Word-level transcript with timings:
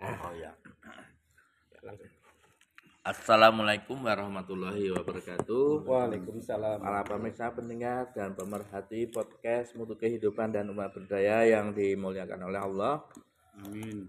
Oh 0.00 0.32
ya. 0.40 0.52
Langsung. 1.84 2.08
Assalamualaikum 3.00 3.96
warahmatullahi 4.00 4.92
wabarakatuh. 4.92 5.88
Waalaikumsalam. 5.88 6.84
Para 6.84 7.00
pemirsa 7.04 7.48
pendengar 7.52 8.12
dan 8.12 8.36
pemerhati 8.36 9.08
podcast 9.08 9.72
Mutu 9.76 9.96
Kehidupan 9.96 10.52
dan 10.52 10.68
Umat 10.68 10.92
Berdaya 10.92 11.44
yang 11.48 11.72
dimuliakan 11.72 12.48
oleh 12.48 12.60
Allah. 12.60 13.04
Amin. 13.60 14.04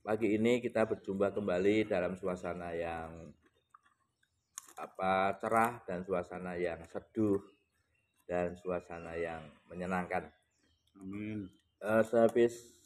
Pagi 0.00 0.36
ini 0.36 0.64
kita 0.64 0.84
berjumpa 0.84 1.32
kembali 1.32 1.88
dalam 1.88 2.16
suasana 2.16 2.72
yang 2.76 3.32
apa 4.80 5.36
cerah 5.36 5.80
dan 5.84 6.00
suasana 6.04 6.56
yang 6.56 6.80
seduh 6.88 7.40
dan 8.24 8.56
suasana 8.56 9.16
yang 9.16 9.44
menyenangkan. 9.68 10.28
Amin. 10.96 11.52
Eh, 11.80 12.02
sehabis 12.04 12.81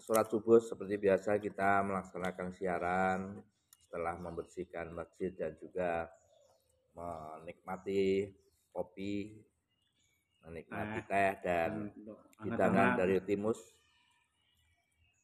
sholat 0.00 0.26
subuh 0.30 0.60
seperti 0.62 0.96
biasa 0.96 1.36
kita 1.36 1.84
melaksanakan 1.84 2.48
siaran 2.56 3.20
setelah 3.68 4.16
membersihkan 4.16 4.92
masjid 4.96 5.28
dan 5.36 5.52
juga 5.60 6.08
menikmati 6.96 8.28
kopi, 8.72 9.36
menikmati 10.44 10.98
Eh, 11.00 11.04
teh 11.04 11.32
dan 11.44 11.70
hidangan 12.44 12.96
dari 12.96 13.20
timus 13.20 13.60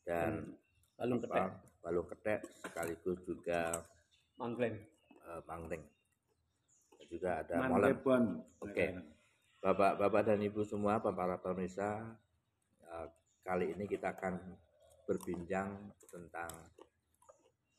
dan 0.05 0.53
Balung 0.98 1.21
ketek. 1.23 1.53
balung 1.85 2.09
ketek 2.11 2.41
sekaligus 2.65 3.21
juga 3.25 3.73
Mangkleng. 5.45 5.85
Dan 6.97 7.07
juga 7.11 7.31
ada 7.45 7.69
molen. 7.69 7.95
Oke. 8.62 8.87
Bapak-bapak 9.59 10.23
dan 10.23 10.39
ibu 10.39 10.62
semua, 10.62 11.03
para 11.03 11.35
pemirsa, 11.39 12.15
eh, 12.87 13.07
kali 13.48 13.73
ini 13.73 13.88
kita 13.88 14.12
akan 14.12 14.37
berbincang 15.09 15.97
tentang 16.05 16.52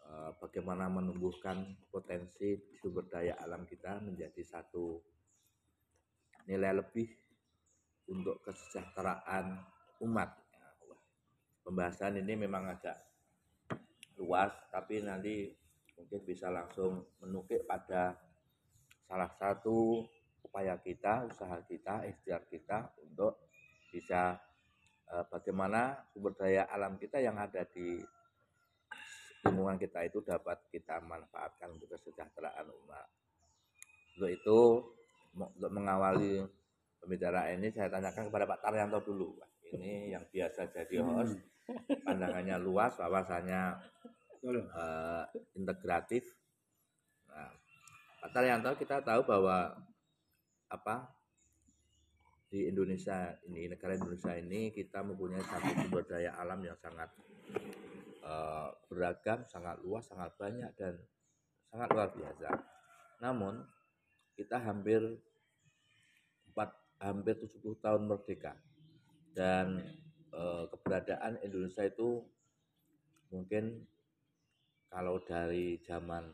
eh, 0.01 0.31
bagaimana 0.41 0.89
menumbuhkan 0.89 1.77
potensi 1.93 2.57
sumber 2.81 3.05
daya 3.05 3.37
alam 3.37 3.69
kita 3.69 4.01
menjadi 4.01 4.41
satu 4.41 4.97
nilai 6.49 6.73
lebih 6.73 7.05
untuk 8.09 8.41
kesejahteraan 8.41 9.61
umat. 10.01 10.33
Pembahasan 11.61 12.17
ini 12.17 12.33
memang 12.33 12.65
agak 12.65 12.97
luas, 14.17 14.49
tapi 14.73 15.05
nanti 15.05 15.53
mungkin 15.93 16.25
bisa 16.25 16.49
langsung 16.49 17.05
menukik 17.21 17.69
pada 17.69 18.17
salah 19.05 19.29
satu 19.37 20.01
upaya 20.41 20.81
kita, 20.81 21.29
usaha 21.29 21.61
kita, 21.69 22.09
ikhtiar 22.09 22.49
kita 22.49 22.89
untuk 23.05 23.53
bisa 23.93 24.48
eh, 25.13 25.25
bagaimana 25.29 26.05
sumber 26.13 26.33
daya 26.37 26.69
alam 26.69 26.97
kita 27.01 27.17
yang 27.21 27.37
ada 27.37 27.65
di 27.65 27.99
lingkungan 29.45 29.79
kita 29.79 30.03
itu 30.03 30.19
dapat 30.21 30.59
kita 30.67 30.99
manfaatkan 30.99 31.71
untuk 31.71 31.95
kesejahteraan 31.95 32.67
umat. 32.67 33.07
Untuk 34.19 34.29
itu, 34.35 34.59
untuk 35.39 35.71
mengawali 35.71 36.43
pembicaraan 36.99 37.55
ini 37.55 37.71
saya 37.71 37.87
tanyakan 37.87 38.27
kepada 38.27 38.45
Pak 38.45 38.59
Taryanto 38.59 38.99
dulu. 38.99 39.39
Ini 39.69 40.11
yang 40.11 40.25
biasa 40.27 40.67
jadi 40.73 40.99
host, 40.99 41.39
pandangannya 42.05 42.59
luas, 42.59 42.99
wawasannya 42.99 43.61
eh, 44.43 45.23
integratif. 45.55 46.27
Nah, 47.31 47.53
Pak 48.19 48.29
Taryanto 48.35 48.75
kita 48.75 48.99
tahu 48.99 49.23
bahwa 49.23 49.71
apa 50.69 51.18
di 52.49 52.65
Indonesia 52.65 53.37
ini 53.45 53.69
negara 53.69 53.93
Indonesia 53.93 54.33
ini 54.33 54.73
kita 54.73 55.05
mempunyai 55.05 55.45
satu 55.45 55.69
sumber 55.85 56.01
daya 56.09 56.33
alam 56.41 56.57
yang 56.65 56.73
sangat 56.81 57.13
eh, 58.25 58.69
beragam, 58.89 59.45
sangat 59.45 59.77
luas, 59.85 60.09
sangat 60.09 60.33
banyak 60.33 60.73
dan 60.73 60.97
sangat 61.69 61.87
luar 61.93 62.09
biasa. 62.09 62.49
Namun 63.21 63.61
kita 64.33 64.57
hampir 64.57 65.01
empat 66.49 66.73
hampir 67.05 67.37
70 67.37 67.85
tahun 67.85 68.01
merdeka 68.09 68.57
dan 69.37 69.85
eh, 70.33 70.63
keberadaan 70.73 71.37
Indonesia 71.45 71.85
itu 71.85 72.25
mungkin 73.29 73.85
kalau 74.89 75.21
dari 75.21 75.77
zaman 75.85 76.33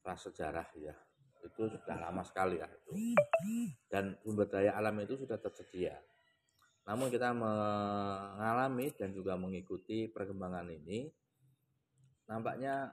prasejarah 0.00 0.72
ya 0.80 0.96
itu 1.46 1.70
sudah 1.70 1.96
lama 1.96 2.22
sekali 2.26 2.58
ya 2.58 2.66
itu. 2.66 3.14
Dan 3.86 4.18
sumber 4.20 4.50
daya 4.50 4.74
alam 4.74 4.98
itu 5.00 5.14
sudah 5.14 5.38
tersedia. 5.38 5.94
Namun 6.86 7.10
kita 7.10 7.34
mengalami 7.34 8.90
dan 8.94 9.10
juga 9.10 9.34
mengikuti 9.34 10.06
perkembangan 10.06 10.70
ini 10.70 11.10
nampaknya 12.26 12.90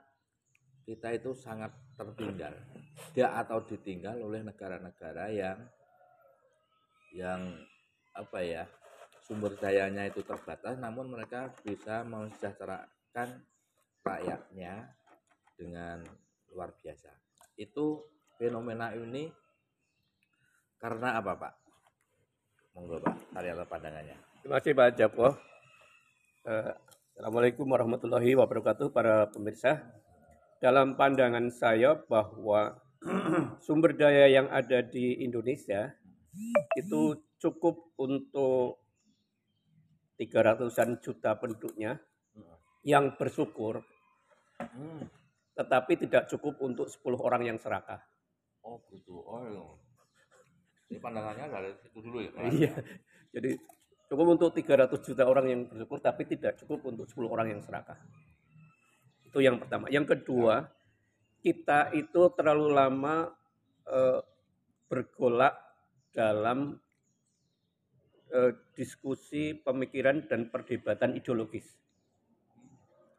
kita 0.86 1.14
itu 1.14 1.34
sangat 1.34 1.74
tertinggal. 1.98 2.54
Dia 3.14 3.34
atau 3.38 3.62
ditinggal 3.62 4.22
oleh 4.22 4.46
negara-negara 4.46 5.30
yang 5.30 5.58
yang 7.14 7.40
apa 8.14 8.38
ya 8.42 8.66
sumber 9.22 9.54
dayanya 9.56 10.10
itu 10.10 10.20
terbatas 10.26 10.76
namun 10.76 11.10
mereka 11.10 11.50
bisa 11.62 12.02
mensejahterakan 12.04 13.42
rakyatnya 14.04 14.92
dengan 15.56 16.04
luar 16.52 16.74
biasa. 16.76 17.10
Itu 17.56 18.13
fenomena 18.38 18.90
ini 18.94 19.30
karena 20.80 21.16
apa 21.18 21.32
Pak? 21.38 21.52
Monggo 22.74 22.98
Pak, 23.00 23.32
Taryanto 23.32 23.64
pandangannya. 23.70 24.16
Terima 24.42 24.58
kasih 24.60 24.72
Pak 24.74 24.88
Joko. 24.98 25.28
Eh, 26.44 26.72
Assalamualaikum 27.14 27.64
warahmatullahi 27.70 28.34
wabarakatuh 28.34 28.90
para 28.90 29.30
pemirsa. 29.30 29.86
Dalam 30.58 30.98
pandangan 30.98 31.46
saya 31.54 31.94
bahwa 31.94 32.74
sumber 33.64 33.94
daya 33.94 34.26
yang 34.26 34.50
ada 34.50 34.82
di 34.82 35.22
Indonesia 35.22 35.94
itu 36.74 37.22
cukup 37.38 37.94
untuk 38.00 38.82
300-an 40.18 40.98
juta 40.98 41.38
penduduknya 41.38 42.02
yang 42.82 43.14
bersyukur, 43.14 43.82
Hmm. 44.54 45.10
tetapi 45.58 45.98
tidak 46.06 46.30
cukup 46.30 46.62
untuk 46.62 46.86
10 46.86 47.18
orang 47.18 47.42
yang 47.42 47.58
serakah. 47.58 47.98
Oh 48.64 48.80
gitu. 48.88 49.20
Oh 49.24 49.44
iya. 49.44 49.64
Ini 50.88 50.98
pandangannya 51.00 51.46
dari 51.52 51.70
situ 51.84 51.98
dulu 52.00 52.18
ya 52.24 52.30
Pak? 52.32 52.42
Iya. 52.48 52.72
Jadi 53.36 53.50
cukup 54.08 54.26
untuk 54.36 54.50
300 54.56 54.88
juta 55.04 55.24
orang 55.28 55.46
yang 55.48 55.60
bersyukur 55.68 56.00
tapi 56.00 56.24
tidak 56.24 56.56
cukup 56.60 56.80
untuk 56.88 57.04
10 57.08 57.28
orang 57.28 57.46
yang 57.52 57.60
serakah. 57.60 58.00
Itu 59.24 59.44
yang 59.44 59.60
pertama. 59.60 59.92
Yang 59.92 60.16
kedua, 60.16 60.64
kita 61.44 61.92
itu 61.92 62.32
terlalu 62.32 62.72
lama 62.72 63.28
eh, 63.84 64.20
bergolak 64.88 65.60
dalam 66.14 66.80
eh, 68.32 68.52
diskusi 68.72 69.52
pemikiran 69.52 70.24
dan 70.24 70.48
perdebatan 70.48 71.18
ideologis 71.18 71.66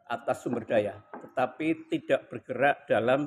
atas 0.05 0.45
sumber 0.45 0.69
daya, 0.69 1.01
tetapi 1.17 1.89
tidak 1.89 2.29
bergerak 2.29 2.85
dalam 2.85 3.25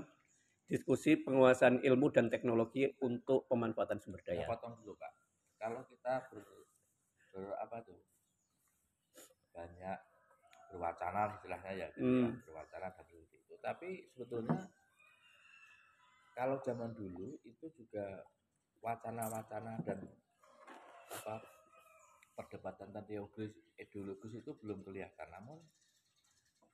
diskusi 0.68 1.16
penguasaan 1.16 1.80
ilmu 1.80 2.12
dan 2.12 2.28
teknologi 2.28 2.84
untuk 3.00 3.48
pemanfaatan 3.48 3.98
sumber 3.98 4.20
Saya 4.20 4.44
daya. 4.44 4.46
potong 4.46 4.76
dulu 4.78 4.94
Pak. 4.94 5.12
Kalau 5.56 5.80
kita 5.88 6.28
ber, 6.28 6.44
ber- 7.32 7.56
apa 7.58 7.76
tuh 7.82 7.98
banyak 9.50 9.98
berwacana 10.68 11.32
istilahnya 11.34 11.72
ya 11.72 11.86
gitu 11.96 12.04
ya, 12.04 12.28
Hmm. 12.28 12.44
berwacana 12.44 12.86
dan 12.92 13.04
seperti 13.08 13.40
itu. 13.42 13.54
Tapi 13.58 13.88
sebetulnya 14.12 14.68
kalau 16.36 16.60
zaman 16.60 16.92
dulu 16.94 17.40
itu 17.42 17.66
juga 17.74 18.22
wacana-wacana 18.84 19.80
dan 19.82 19.98
apa 21.10 21.42
perdebatan 22.36 22.92
tentang 22.94 23.08
ideologis, 23.08 23.50
ideologis 23.74 24.32
itu 24.36 24.52
belum 24.60 24.84
kelihatan. 24.86 25.26
Namun 25.32 25.58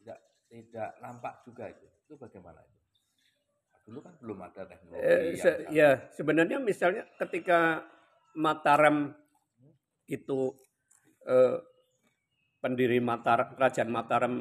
tidak 0.03 0.19
tidak 0.51 0.91
nampak 1.01 1.41
juga 1.47 1.71
itu. 1.73 1.87
Itu 2.05 2.21
bagaimana 2.21 2.61
itu? 2.61 2.84
Dulu 3.85 4.01
kan 4.01 4.15
belum 4.17 4.39
ada 4.41 4.65
teknologi 4.65 5.05
Eh, 5.05 5.37
se- 5.37 5.69
ya 5.69 6.09
sebenarnya 6.17 6.57
misalnya 6.57 7.05
ketika 7.21 7.85
Mataram 8.35 9.13
itu 10.09 10.57
eh, 11.25 11.57
pendiri 12.61 12.97
Mataram, 12.99 13.53
kerajaan 13.53 13.93
Mataram 13.93 14.35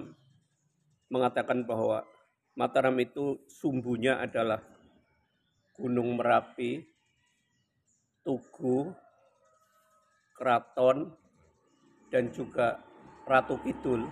mengatakan 1.12 1.68
bahwa 1.68 2.08
Mataram 2.56 2.96
itu 3.04 3.44
sumbunya 3.52 4.18
adalah 4.22 4.64
Gunung 5.76 6.16
Merapi, 6.16 6.86
Tugu, 8.24 8.94
Keraton, 10.38 11.12
dan 12.14 12.30
juga 12.30 12.78
Ratu 13.26 13.58
Kidul. 13.66 14.06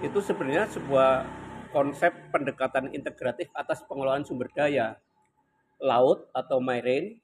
Itu 0.00 0.18
sebenarnya 0.24 0.66
sebuah 0.72 1.22
konsep 1.74 2.14
pendekatan 2.30 2.94
integratif 2.94 3.50
atas 3.50 3.82
pengelolaan 3.82 4.22
sumber 4.22 4.46
daya 4.54 4.94
laut 5.82 6.30
atau 6.30 6.62
marine, 6.62 7.18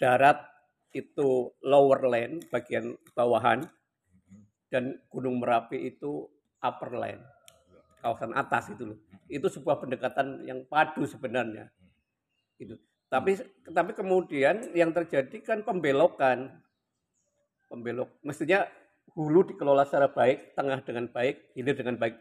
darat 0.00 0.40
itu 0.96 1.52
lower 1.60 2.08
land 2.08 2.48
bagian 2.48 2.96
bawahan, 3.12 3.68
dan 4.72 4.96
Gunung 5.12 5.44
Merapi 5.44 5.92
itu 5.92 6.24
upper 6.64 6.96
line, 6.96 7.20
kawasan 8.00 8.32
atas 8.32 8.72
itu 8.72 8.96
loh. 8.96 8.98
Itu 9.28 9.52
sebuah 9.52 9.78
pendekatan 9.84 10.48
yang 10.48 10.64
padu 10.64 11.04
sebenarnya. 11.04 11.68
Itu. 12.56 12.80
Tapi 13.08 13.36
tapi 13.68 13.92
kemudian 13.92 14.72
yang 14.72 14.92
terjadi 14.96 15.36
kan 15.44 15.60
pembelokan. 15.64 16.64
Pembelok. 17.68 18.08
Mestinya 18.24 18.64
hulu 19.12 19.44
dikelola 19.52 19.84
secara 19.84 20.08
baik, 20.08 20.56
tengah 20.56 20.80
dengan 20.80 21.04
baik, 21.12 21.52
hilir 21.52 21.76
dengan 21.76 22.00
baik. 22.00 22.16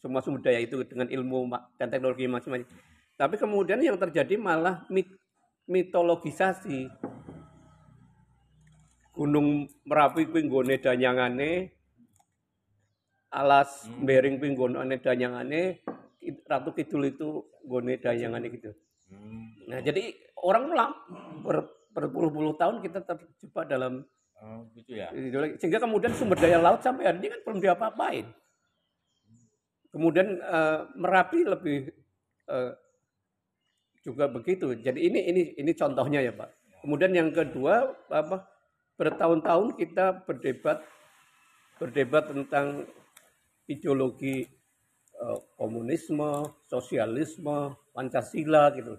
Semua 0.00 0.24
sumber 0.24 0.40
daya 0.40 0.64
itu 0.64 0.80
dengan 0.88 1.06
ilmu 1.12 1.52
dan 1.76 1.92
teknologi 1.92 2.24
masing-masing. 2.24 2.64
Tapi 3.20 3.36
kemudian 3.36 3.76
yang 3.84 4.00
terjadi 4.00 4.40
malah 4.40 4.88
mit- 4.88 5.12
mitologisasi. 5.68 6.88
Gunung 9.12 9.68
Merapi 9.84 10.24
kuwi 10.24 10.48
nggone 10.48 10.80
danyangane, 10.80 11.76
alas 13.28 13.84
Hmm. 13.84 14.08
Bering 14.08 14.40
kuwi 14.40 14.56
nggone 14.56 14.96
danyangane, 14.96 15.84
Ratu 16.48 16.72
Kidul 16.72 17.12
itu 17.12 17.44
nggone 17.68 18.00
danyangane 18.00 18.48
gitu. 18.48 18.72
Hmm. 19.12 19.52
Nah, 19.68 19.84
jadi 19.84 20.16
orang 20.40 20.72
ulang 20.72 20.92
ber, 21.44 21.68
berpuluh-puluh 21.92 22.56
tahun 22.56 22.80
kita 22.80 23.04
terjebak 23.04 23.68
dalam 23.68 24.08
Oh, 24.40 24.64
gitu 24.72 24.96
ya. 24.96 25.12
sehingga 25.60 25.76
kemudian 25.84 26.16
sumber 26.16 26.40
daya 26.40 26.56
laut 26.56 26.80
sampai 26.80 27.04
hari 27.04 27.20
ini 27.20 27.28
kan 27.28 27.40
belum 27.44 27.60
diapa-apain. 27.60 28.24
Kemudian 29.90 30.38
eh, 30.38 30.80
Merapi 30.94 31.40
lebih 31.42 31.90
eh, 32.46 32.72
juga 34.06 34.30
begitu. 34.30 34.72
Jadi 34.78 34.98
ini 35.10 35.20
ini 35.28 35.42
ini 35.58 35.72
contohnya 35.76 36.22
ya, 36.22 36.32
Pak. 36.32 36.50
Kemudian 36.80 37.12
yang 37.12 37.30
kedua 37.34 37.92
apa 38.08 38.48
bertahun-tahun 38.96 39.76
kita 39.76 40.24
berdebat 40.24 40.80
berdebat 41.80 42.28
tentang 42.28 42.86
ideologi 43.66 44.46
eh, 45.16 45.38
komunisme, 45.58 46.48
sosialisme, 46.68 47.76
Pancasila 47.92 48.72
gitu. 48.76 48.94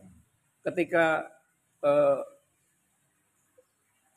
Ketika 0.62 1.26
eh, 1.82 2.22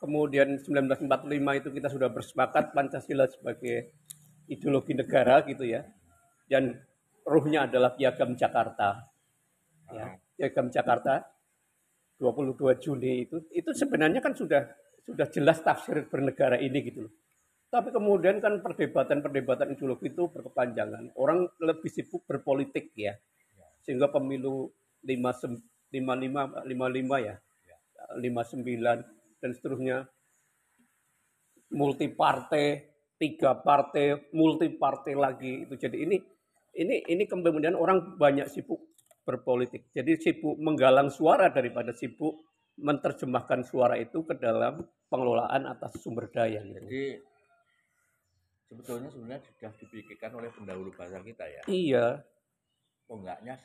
kemudian 0.05 0.61
1945 0.61 1.59
itu 1.59 1.69
kita 1.73 1.87
sudah 1.89 2.09
bersepakat 2.13 2.75
Pancasila 2.77 3.25
sebagai 3.25 3.95
ideologi 4.45 4.93
negara 4.93 5.41
gitu 5.47 5.65
ya. 5.65 5.81
Dan 6.45 6.77
ruhnya 7.25 7.65
adalah 7.65 7.97
Piagam 7.97 8.37
Jakarta. 8.37 9.01
Ya, 9.89 10.17
Piagam 10.37 10.69
Jakarta 10.69 11.25
22 12.21 12.79
Juni 12.79 13.27
itu 13.27 13.43
itu 13.51 13.69
sebenarnya 13.75 14.23
kan 14.23 14.31
sudah 14.31 14.63
sudah 15.05 15.27
jelas 15.29 15.61
tafsir 15.61 16.07
bernegara 16.09 16.57
ini 16.57 16.79
gitu 16.85 17.05
loh. 17.05 17.13
Tapi 17.69 17.91
kemudian 17.91 18.39
kan 18.39 18.63
perdebatan-perdebatan 18.63 19.75
ideologi 19.75 20.07
itu 20.13 20.31
berkepanjangan. 20.31 21.11
Orang 21.19 21.49
lebih 21.59 21.91
sibuk 21.91 22.23
berpolitik 22.23 22.95
ya. 22.95 23.13
Sehingga 23.83 24.07
pemilu 24.09 24.71
55 25.03 25.91
55 25.91 26.65
55 26.65 27.27
ya. 27.27 27.35
59 28.15 29.41
dan 29.41 29.49
seterusnya 29.51 29.97
multi 31.73 32.07
partai, 32.07 32.85
tiga 33.17 33.57
partai, 33.59 34.31
multi 34.31 34.71
partai 34.71 35.13
lagi 35.17 35.67
itu. 35.67 35.73
Jadi 35.75 35.97
ini 36.05 36.17
ini 36.75 37.07
ini 37.07 37.23
kemudian 37.25 37.75
orang 37.75 38.19
banyak 38.19 38.47
sibuk 38.51 38.95
berpolitik. 39.25 39.89
Jadi 39.95 40.19
sibuk 40.21 40.59
menggalang 40.61 41.09
suara 41.09 41.49
daripada 41.49 41.95
sibuk 41.95 42.45
menerjemahkan 42.75 43.63
suara 43.63 43.95
itu 43.95 44.21
ke 44.27 44.35
dalam 44.35 44.83
pengelolaan 45.07 45.65
atas 45.65 45.95
sumber 46.03 46.27
daya 46.27 46.59
gitu. 46.61 46.83
Jadi 46.83 47.05
sebetulnya 48.67 49.09
sebenarnya 49.09 49.41
sudah 49.47 49.71
dipikirkan 49.79 50.31
oleh 50.35 50.49
pendahulu 50.51 50.91
bangsa 50.91 51.23
kita 51.23 51.45
ya. 51.47 51.61
Iya. 51.71 52.07
Enggaknya 53.07 53.55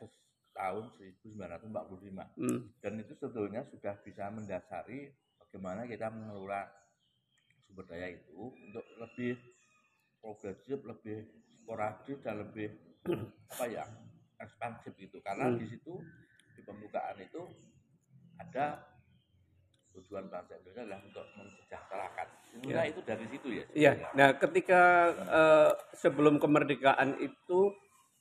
tahun 0.55 0.85
1945. 0.95 2.39
Hmm. 2.39 2.61
Dan 2.79 2.93
itu 3.03 3.13
sebetulnya 3.19 3.67
sudah 3.67 3.95
bisa 4.01 4.31
mendasari 4.31 5.11
bagaimana 5.43 5.91
kita 5.91 6.07
mengelola 6.09 6.71
sumber 7.67 7.85
daya 7.91 8.15
itu 8.15 8.55
untuk 8.55 8.87
lebih 8.99 9.35
progresif, 10.21 10.79
lebih 10.85 11.27
sporadis 11.51 12.19
dan 12.23 12.47
lebih 12.47 12.90
apa 13.05 13.65
ya 13.67 13.85
ekspansif 14.41 14.93
gitu. 14.97 15.21
Karena 15.25 15.49
Hmm. 15.49 15.59
di 15.61 15.67
situ 15.69 16.01
di 16.57 16.61
pembukaan 16.65 17.17
itu 17.21 17.41
ada 18.37 18.85
tujuan 19.91 20.31
bangsa 20.31 20.55
Indonesia 20.61 20.83
adalah 20.87 21.01
untuk 21.03 21.27
mensejahterakan. 21.35 22.27
Sebenarnya 22.47 22.87
itu 22.95 23.01
dari 23.03 23.27
situ 23.27 23.49
ya. 23.51 23.65
Iya. 23.75 23.93
Nah, 24.15 24.29
ketika 24.39 24.83
eh, 25.11 25.71
sebelum 25.99 26.39
kemerdekaan 26.39 27.19
itu 27.19 27.75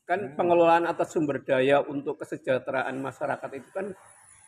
kan 0.09 0.33
Hmm. 0.33 0.35
pengelolaan 0.35 0.89
atas 0.89 1.13
sumber 1.13 1.45
daya 1.45 1.85
untuk 1.85 2.17
kesejahteraan 2.17 2.97
masyarakat 2.97 3.49
itu 3.53 3.69
kan 3.69 3.93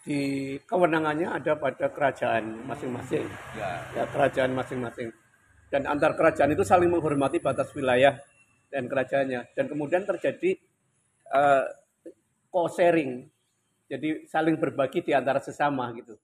di 0.01 0.21
kewenangannya 0.65 1.29
ada 1.29 1.53
pada 1.53 1.93
kerajaan 1.93 2.65
masing-masing. 2.65 3.29
Ya, 3.53 3.85
Ya, 3.93 4.03
kerajaan 4.09 4.57
masing-masing. 4.57 5.13
Dan 5.69 5.85
antar 5.85 6.17
kerajaan 6.17 6.51
itu 6.51 6.65
saling 6.65 6.89
menghormati 6.89 7.37
batas 7.37 7.69
wilayah 7.77 8.17
dan 8.71 8.87
kerajaannya. 8.87 9.53
Dan 9.53 9.65
kemudian 9.67 10.07
terjadi 10.07 10.57
eh, 11.31 11.65
co-sharing. 12.49 13.27
Jadi 13.91 14.25
saling 14.31 14.55
berbagi 14.55 15.03
di 15.03 15.11
antara 15.11 15.43
sesama 15.43 15.91
gitu. 15.93 16.15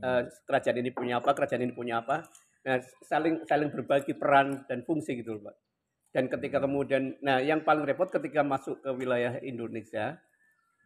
Eh, 0.00 0.22
kerajaan 0.48 0.80
ini 0.80 0.90
punya 0.90 1.20
apa, 1.20 1.36
kerajaan 1.36 1.68
ini 1.68 1.76
punya 1.76 2.00
apa. 2.00 2.24
Nah, 2.64 2.80
saling 3.04 3.44
saling 3.44 3.68
berbagi 3.68 4.16
peran 4.16 4.64
dan 4.64 4.84
fungsi 4.84 5.20
gitu 5.20 5.36
loh, 5.36 5.52
Pak. 5.52 5.56
Dan 6.10 6.26
ketika 6.26 6.58
kemudian, 6.64 7.20
nah 7.22 7.38
yang 7.38 7.62
paling 7.62 7.86
repot 7.86 8.10
ketika 8.10 8.42
masuk 8.42 8.82
ke 8.82 8.90
wilayah 8.96 9.38
Indonesia, 9.44 10.18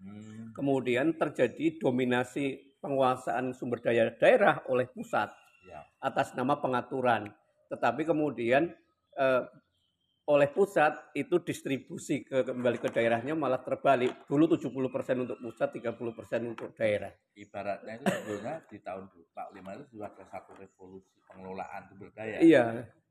Hmm. 0.04 0.50
kemudian 0.52 1.14
terjadi 1.14 1.78
dominasi 1.78 2.76
penguasaan 2.82 3.54
sumber 3.56 3.80
daya 3.80 4.10
daerah 4.12 4.60
oleh 4.68 4.90
pusat 4.90 5.30
ya. 5.70 5.80
atas 6.02 6.34
nama 6.36 6.58
pengaturan. 6.58 7.30
Tetapi 7.70 8.02
kemudian 8.04 8.74
eh, 9.16 9.42
oleh 10.24 10.48
pusat 10.48 11.12
itu 11.12 11.36
distribusi 11.44 12.24
ke 12.24 12.48
kembali 12.48 12.80
ke 12.80 12.88
daerahnya 12.88 13.36
malah 13.36 13.60
terbalik. 13.60 14.24
Dulu 14.24 14.56
70% 14.56 14.72
untuk 15.20 15.36
pusat, 15.36 15.68
30% 15.76 16.52
untuk 16.56 16.72
daerah. 16.72 17.12
Ibaratnya 17.36 17.92
itu 18.00 18.04
sebetulnya 18.08 18.54
di 18.64 18.78
tahun 18.80 19.04
45 19.12 19.76
itu 19.76 19.84
sudah 19.92 20.08
ada 20.08 20.24
satu 20.32 20.52
revolusi 20.56 21.20
pengelolaan 21.28 21.82
sumber 21.92 22.08
daya. 22.16 22.40
Iya, 22.40 22.64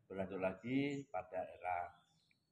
berlanjut 0.10 0.42
lagi 0.42 1.06
pada 1.14 1.38
era 1.38 1.78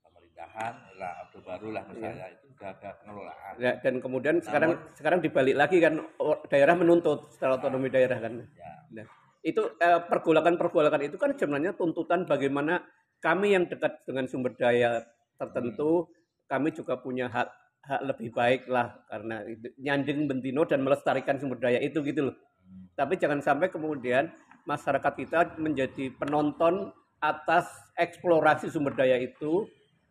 pemerintahan, 0.06 0.74
era 0.94 1.10
Orde 1.26 1.40
Baru 1.42 1.68
lah 1.74 1.84
misalnya 1.90 2.28
itu 2.30 2.46
sudah 2.54 2.70
ada 2.78 2.90
pengelolaan. 3.02 3.54
Ya, 3.58 3.72
dan 3.82 3.94
kemudian 3.98 4.36
sekarang 4.46 4.78
sekarang 4.94 5.20
dibalik 5.26 5.58
lagi 5.58 5.82
kan 5.82 6.06
daerah 6.54 6.78
menuntut 6.78 7.34
secara 7.34 7.58
otonomi 7.58 7.90
daerah 7.90 8.22
kan. 8.22 8.46
Ya, 8.54 8.72
Nah, 8.92 9.08
itu 9.42 9.64
eh, 9.80 10.02
pergolakan-pergolakan 10.06 11.02
itu 11.08 11.16
kan 11.16 11.32
sebenarnya 11.34 11.74
tuntutan 11.74 12.28
bagaimana 12.28 12.84
kami 13.22 13.54
yang 13.54 13.70
dekat 13.70 14.02
dengan 14.04 14.26
sumber 14.26 14.58
daya 14.58 15.06
tertentu, 15.38 16.10
kami 16.50 16.74
juga 16.74 16.98
punya 16.98 17.30
hak 17.30 17.50
hak 17.82 18.02
lebih 18.06 18.30
baik 18.34 18.70
lah 18.70 18.94
karena 19.10 19.42
itu, 19.50 19.74
nyanding 19.82 20.30
bentino 20.30 20.66
dan 20.70 20.86
melestarikan 20.86 21.42
sumber 21.42 21.58
daya 21.58 21.82
itu 21.82 22.02
gitu 22.06 22.30
loh. 22.30 22.36
Hmm. 22.36 22.90
Tapi 22.94 23.18
jangan 23.18 23.42
sampai 23.42 23.74
kemudian 23.74 24.30
masyarakat 24.70 25.14
kita 25.18 25.58
menjadi 25.58 26.14
penonton 26.18 26.94
atas 27.22 27.70
eksplorasi 27.98 28.70
sumber 28.70 28.94
daya 28.98 29.18
itu 29.18 29.66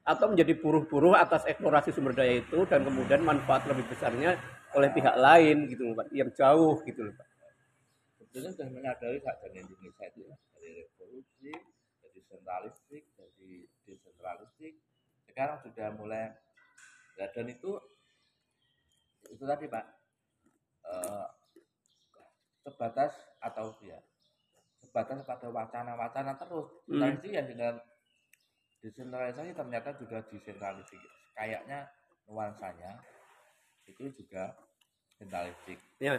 atau 0.06 0.26
menjadi 0.30 0.58
buruh-buruh 0.58 1.14
atas 1.14 1.46
eksplorasi 1.46 1.94
sumber 1.94 2.14
daya 2.14 2.42
itu 2.42 2.66
dan 2.66 2.82
kemudian 2.82 3.22
manfaat 3.22 3.66
lebih 3.70 3.86
besarnya 3.86 4.38
oleh 4.74 4.90
pihak 4.94 5.14
lain 5.18 5.66
gitu 5.66 5.90
loh 5.90 5.94
Pak, 5.98 6.06
yang 6.14 6.30
jauh 6.34 6.78
gitu 6.86 7.06
loh 7.06 7.14
Pak. 7.14 7.26
sebetulnya 8.18 8.50
sudah 8.54 8.68
menyadari 8.70 9.18
saja 9.18 9.46
Indonesia 9.50 10.06
itu 10.06 10.22
dari 10.54 10.70
revolusi, 10.86 11.50
dari 12.10 12.20
sentralistik, 12.26 13.02
dari 13.14 13.62
desentralistik, 13.86 14.74
sekarang 15.30 15.62
sudah 15.62 15.94
mulai 15.94 16.34
ya, 17.14 17.30
dan 17.30 17.46
itu 17.46 17.78
itu 19.30 19.44
tadi 19.46 19.70
Pak 19.70 19.86
eh, 20.90 21.26
sebatas 22.66 23.14
atau 23.38 23.70
ya 23.86 24.02
sebatas 24.82 25.22
pada 25.22 25.46
wacana-wacana 25.54 26.34
terus. 26.34 26.66
Hmm. 26.90 26.98
Nah 26.98 27.08
itu 27.14 27.30
ya 27.30 27.46
dengan 27.46 27.78
desentralisasi 28.82 29.54
ternyata 29.54 29.94
juga 29.94 30.18
desentralistik. 30.26 30.98
Kayaknya 31.38 31.86
nuansanya 32.26 32.98
itu 33.86 34.10
juga 34.18 34.58
sentralistik. 35.14 35.78
Ya. 36.02 36.18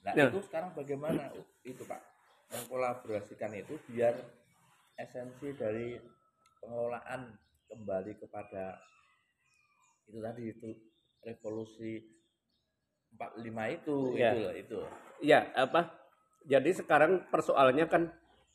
Nah 0.00 0.14
Ya. 0.16 0.30
itu 0.30 0.40
sekarang 0.48 0.72
bagaimana 0.72 1.28
itu 1.66 1.82
Pak 1.84 2.00
mengkolaborasikan 2.46 3.50
itu 3.58 3.74
biar 3.90 4.14
esensi 4.96 5.52
dari 5.54 5.96
pengelolaan 6.60 7.36
kembali 7.68 8.12
kepada 8.16 8.80
itu 10.06 10.18
tadi 10.22 10.42
itu 10.48 10.68
revolusi 11.22 11.92
45 13.16 13.76
itu 13.76 13.96
Ya. 14.14 14.30
itu 14.32 14.38
loh 14.38 14.54
itu. 14.54 14.78
Ya, 15.18 15.40
apa? 15.56 15.90
Jadi 16.46 16.70
sekarang 16.76 17.26
persoalannya 17.26 17.86
kan 17.88 18.02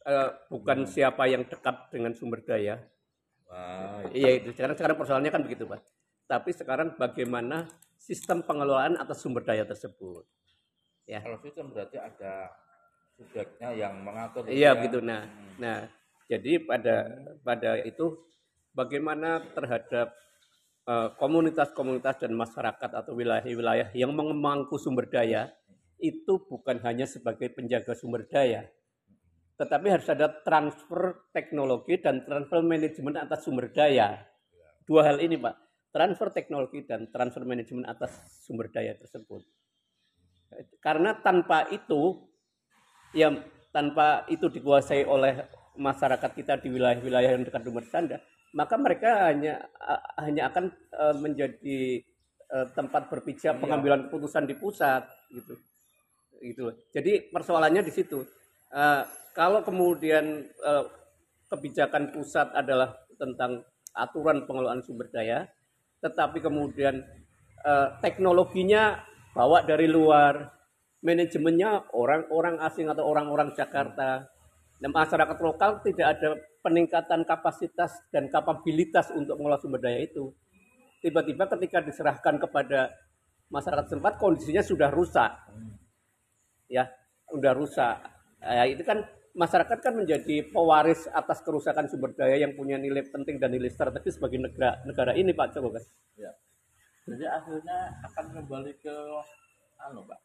eh, 0.02 0.30
bukan 0.48 0.88
siapa 0.88 1.28
yang 1.28 1.44
dekat 1.46 1.92
dengan 1.94 2.16
sumber 2.18 2.42
daya, 2.42 2.80
Wah, 3.52 4.08
iya 4.16 4.40
itu. 4.40 4.56
Sekarang 4.56 4.74
sekarang 4.80 4.98
persoalannya 4.98 5.30
kan 5.30 5.44
begitu, 5.44 5.68
Pak. 5.68 5.84
Tapi 6.26 6.50
sekarang 6.56 6.96
bagaimana 6.96 7.68
sistem 8.00 8.42
pengelolaan 8.42 8.96
atas 8.96 9.20
sumber 9.20 9.44
daya 9.44 9.68
tersebut. 9.68 10.24
Ya. 11.04 11.20
Kalau 11.20 11.36
sistem 11.44 11.70
berarti 11.76 12.00
ada 12.00 12.48
subjeknya 13.20 13.76
yang 13.76 14.00
mengatur. 14.02 14.48
Iya 14.48 14.72
ya. 14.72 14.78
begitu. 14.80 15.04
Nah, 15.04 15.28
Hmm. 15.28 15.54
nah 15.60 15.78
jadi 16.32 16.64
pada 16.64 17.12
pada 17.44 17.84
itu 17.84 18.16
bagaimana 18.72 19.52
terhadap 19.52 20.16
eh, 20.88 21.10
komunitas-komunitas 21.20 22.24
dan 22.24 22.32
masyarakat 22.32 22.92
atau 23.04 23.12
wilayah-wilayah 23.12 23.92
yang 23.92 24.16
mengemangku 24.16 24.80
sumber 24.80 25.12
daya 25.12 25.52
itu 26.02 26.42
bukan 26.50 26.82
hanya 26.82 27.06
sebagai 27.06 27.54
penjaga 27.54 27.94
sumber 27.94 28.26
daya, 28.26 28.66
tetapi 29.62 29.88
harus 29.94 30.10
ada 30.10 30.34
transfer 30.42 31.30
teknologi 31.30 32.02
dan 32.02 32.26
transfer 32.26 32.66
manajemen 32.66 33.14
atas 33.22 33.46
sumber 33.46 33.70
daya. 33.70 34.18
Dua 34.90 35.06
hal 35.06 35.22
ini, 35.22 35.38
Pak. 35.38 35.56
Transfer 35.94 36.34
teknologi 36.34 36.82
dan 36.88 37.14
transfer 37.14 37.46
manajemen 37.46 37.86
atas 37.86 38.18
sumber 38.42 38.74
daya 38.74 38.98
tersebut. 38.98 39.46
Karena 40.82 41.16
tanpa 41.22 41.70
itu 41.70 42.28
ya 43.14 43.32
tanpa 43.72 44.28
itu 44.28 44.52
dikuasai 44.52 45.06
oleh 45.08 45.48
masyarakat 45.76 46.32
kita 46.36 46.60
di 46.60 46.70
wilayah-wilayah 46.72 47.32
yang 47.38 47.44
dekat 47.48 47.62
sumber 47.64 47.86
Sanda, 47.88 48.18
maka 48.52 48.76
mereka 48.76 49.32
hanya 49.32 49.68
a- 49.80 50.04
hanya 50.28 50.52
akan 50.52 50.66
eh, 50.72 51.16
menjadi 51.20 51.80
eh, 52.52 52.68
tempat 52.76 53.08
berpijak 53.08 53.56
Iya. 53.56 53.62
pengambilan 53.64 54.12
keputusan 54.12 54.44
di 54.44 54.56
pusat 54.60 55.08
gitu. 55.32 55.56
Gitu. 56.42 56.62
loh. 56.68 56.76
Jadi 56.92 57.30
persoalannya 57.32 57.86
di 57.86 57.94
situ. 57.94 58.26
Eh, 58.74 59.04
kalau 59.32 59.64
kemudian 59.64 60.44
eh, 60.48 60.86
kebijakan 61.48 62.12
pusat 62.12 62.52
adalah 62.56 62.96
tentang 63.20 63.64
aturan 63.92 64.48
pengelolaan 64.48 64.84
sumber 64.84 65.08
daya, 65.12 65.48
tetapi 66.04 66.40
kemudian 66.40 67.00
eh, 67.62 67.88
teknologinya 68.04 69.00
bawa 69.32 69.64
dari 69.64 69.88
luar, 69.88 70.52
manajemennya 71.02 71.92
orang-orang 71.96 72.60
asing 72.62 72.88
atau 72.92 73.04
orang-orang 73.08 73.52
Jakarta, 73.56 74.28
dan 74.82 74.90
masyarakat 74.90 75.38
lokal 75.38 75.78
tidak 75.86 76.18
ada 76.18 76.34
peningkatan 76.66 77.22
kapasitas 77.22 78.02
dan 78.10 78.26
kapabilitas 78.34 79.14
untuk 79.14 79.38
mengelola 79.38 79.62
sumber 79.62 79.78
daya 79.78 80.02
itu. 80.02 80.34
Tiba-tiba 81.06 81.46
ketika 81.46 81.86
diserahkan 81.86 82.42
kepada 82.42 82.90
masyarakat 83.54 83.86
setempat 83.94 84.18
kondisinya 84.18 84.66
sudah 84.66 84.90
rusak, 84.90 85.30
ya, 86.66 86.90
sudah 87.30 87.54
rusak. 87.54 88.02
Ya, 88.42 88.66
itu 88.66 88.82
kan 88.82 89.06
masyarakat 89.38 89.78
kan 89.86 89.94
menjadi 89.94 90.50
pewaris 90.50 91.06
atas 91.14 91.46
kerusakan 91.46 91.86
sumber 91.86 92.18
daya 92.18 92.42
yang 92.42 92.58
punya 92.58 92.82
nilai 92.82 93.06
penting 93.06 93.38
dan 93.38 93.54
nilai 93.54 93.70
strategis 93.70 94.18
bagi 94.18 94.42
negara 94.42 94.82
negara 94.90 95.14
ini 95.14 95.30
Pak 95.30 95.54
Joko 95.54 95.78
kan. 95.78 95.86
Ya. 96.18 96.34
Jadi 97.06 97.26
akhirnya 97.30 98.02
akan 98.02 98.26
kembali 98.34 98.74
ke 98.82 98.96
anu 99.90 100.10
Pak. 100.10 100.20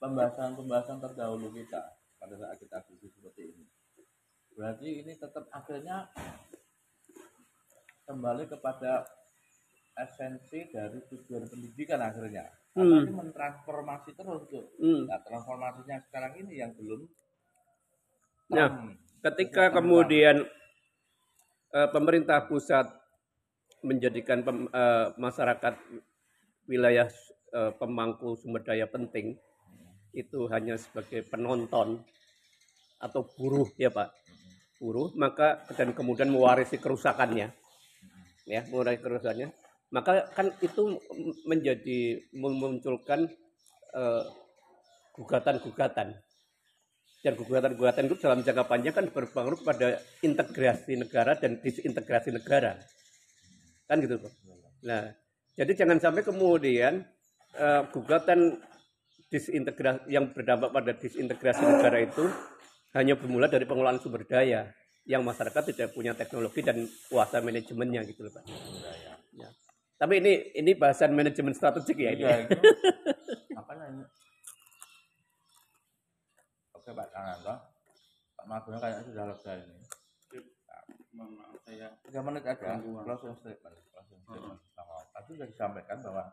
Pembahasan-pembahasan 0.00 0.96
terdahulu 1.00 1.52
kita 1.52 1.80
pada 2.20 2.34
saat 2.36 2.56
kita 2.60 2.84
diskusi 2.88 3.12
seperti 3.16 3.42
ini. 3.52 3.65
Berarti 4.56 5.04
ini 5.04 5.12
tetap 5.12 5.44
akhirnya 5.52 6.08
kembali 8.08 8.48
kepada 8.48 9.04
esensi 9.96 10.72
dari 10.72 11.00
tujuan 11.12 11.44
pendidikan 11.44 12.00
akhirnya. 12.00 12.48
Karena 12.72 12.96
Hmm. 13.00 13.04
ini 13.08 13.12
mentransformasi 13.16 14.10
terus 14.16 14.42
tuh. 14.48 14.64
Hmm. 14.80 15.08
Nah, 15.08 15.20
transformasinya 15.24 15.96
sekarang 16.08 16.32
ini 16.44 16.60
yang 16.60 16.72
belum 16.76 17.04
Nah, 18.52 18.68
term. 18.68 18.96
ketika 19.24 19.74
kemudian 19.74 20.46
eh, 21.74 21.88
pemerintah 21.92 22.46
pusat 22.48 22.86
menjadikan 23.84 24.40
pem- 24.40 24.70
eh, 24.72 25.06
masyarakat 25.18 25.74
wilayah 26.64 27.08
eh, 27.52 27.72
pemangku 27.76 28.36
sumber 28.40 28.62
daya 28.64 28.86
penting 28.88 29.36
itu 30.16 30.48
hanya 30.48 30.80
sebagai 30.80 31.26
penonton 31.28 32.00
atau 32.96 33.20
buruh 33.36 33.68
ya 33.76 33.92
Pak 33.92 34.08
buruh 34.76 35.12
maka 35.16 35.64
dan 35.74 35.96
kemudian 35.96 36.28
mewarisi 36.28 36.76
kerusakannya. 36.76 37.52
Ya 38.46 38.60
mewarisi 38.68 39.02
kerusakannya. 39.02 39.48
Maka 39.94 40.28
kan 40.34 40.50
itu 40.60 40.98
menjadi 41.46 42.20
memunculkan 42.34 43.30
eh, 43.94 44.24
gugatan-gugatan. 45.16 46.14
Dan 47.24 47.32
gugatan-gugatan 47.34 48.06
itu 48.06 48.16
dalam 48.22 48.44
jangka 48.44 48.64
panjang 48.70 48.94
kan 48.94 49.06
berpengaruh 49.10 49.58
pada 49.66 49.98
integrasi 50.22 51.00
negara 51.00 51.34
dan 51.34 51.58
disintegrasi 51.58 52.30
negara. 52.30 52.78
Kan 53.88 54.02
gitu 54.04 54.20
Pak. 54.20 54.32
Nah 54.84 55.10
jadi 55.56 55.72
jangan 55.72 55.98
sampai 55.98 56.22
kemudian 56.22 57.02
eh, 57.56 57.82
gugatan 57.90 58.60
disintegrasi 59.26 60.06
yang 60.06 60.30
berdampak 60.30 60.70
pada 60.70 60.92
disintegrasi 60.94 61.62
negara 61.66 61.98
itu 61.98 62.24
hanya 62.96 63.14
bermula 63.14 63.46
dari 63.46 63.68
pengelolaan 63.68 64.00
sumber 64.00 64.24
daya 64.24 64.72
yang 65.06 65.22
masyarakat 65.22 65.62
tidak 65.70 65.94
punya 65.94 66.16
teknologi 66.16 66.64
dan 66.64 66.82
kuasa 67.06 67.38
manajemennya 67.44 68.02
gitu 68.08 68.26
loh 68.26 68.32
Pak. 68.34 68.44
Ya. 69.36 69.48
Tapi 69.96 70.14
ini 70.18 70.32
ini 70.56 70.72
bahasan 70.74 71.14
manajemen 71.14 71.54
strategik 71.54 71.96
ya 71.96 72.10
ini. 72.16 72.24
Iya, 72.24 72.36
itu. 72.48 72.58
Makanya 73.56 73.84
ini. 73.92 74.04
Oke 76.74 76.90
Pak 76.90 77.08
Kananto. 77.14 77.54
Pak 78.36 78.44
Magunya 78.48 78.78
kayaknya 78.82 79.02
sudah 79.06 79.24
lega 79.30 79.52
ini. 79.60 79.76
Mohon 81.16 81.32
maaf 81.40 81.56
saya 81.64 81.88
Tiga 82.04 82.20
menit 82.20 82.44
aja. 82.44 82.76
Closing 82.76 83.32
statement. 83.40 83.76
Closing 83.88 84.20
statement. 84.20 84.60
Nah, 84.76 85.04
Tadi 85.16 85.30
sudah 85.32 85.48
disampaikan 85.48 85.98
bahwa 86.04 86.24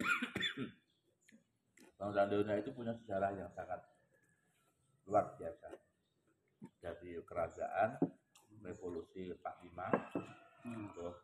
Bangsa 2.00 2.24
Indonesia 2.24 2.56
itu 2.64 2.72
punya 2.72 2.96
sejarah 2.96 3.36
yang 3.36 3.52
sangat 3.52 3.84
luar 5.10 5.34
biasa. 5.34 5.74
Dari 6.78 7.18
kerajaan, 7.26 7.98
revolusi 8.62 9.34
45, 9.34 9.90
Hmm. 10.62 10.86
terus 10.94 11.18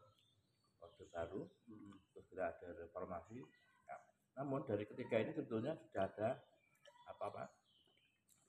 Orde 0.82 1.04
Baru, 1.14 1.46
Hmm. 1.70 1.94
terus 2.10 2.26
sudah 2.26 2.50
ada 2.50 2.68
reformasi. 2.82 3.38
Nah, 3.86 4.00
namun 4.42 4.66
dari 4.66 4.88
ketiga 4.90 5.22
ini 5.22 5.30
sebetulnya 5.30 5.78
sudah 5.78 6.02
ada 6.10 6.28
apa 7.06 7.26
pak 7.30 7.48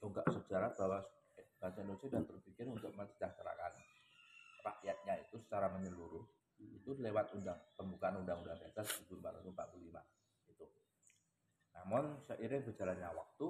tonggak 0.02 0.26
sejarah 0.34 0.74
bahwa 0.74 1.06
bangsa 1.62 1.86
Indonesia 1.86 2.08
sudah 2.10 2.24
berpikir 2.26 2.66
untuk 2.66 2.92
mensejahterakan 2.98 3.74
rakyatnya 4.66 5.14
itu 5.22 5.38
secara 5.44 5.70
menyeluruh 5.70 6.26
itu 6.58 6.98
lewat 6.98 7.38
undang 7.38 7.60
pembukaan 7.78 8.18
undang-undang 8.18 8.58
dasar 8.58 8.86
1445 8.86 10.02
itu. 10.50 10.66
Namun 11.78 12.18
seiring 12.26 12.66
berjalannya 12.66 13.10
waktu 13.14 13.48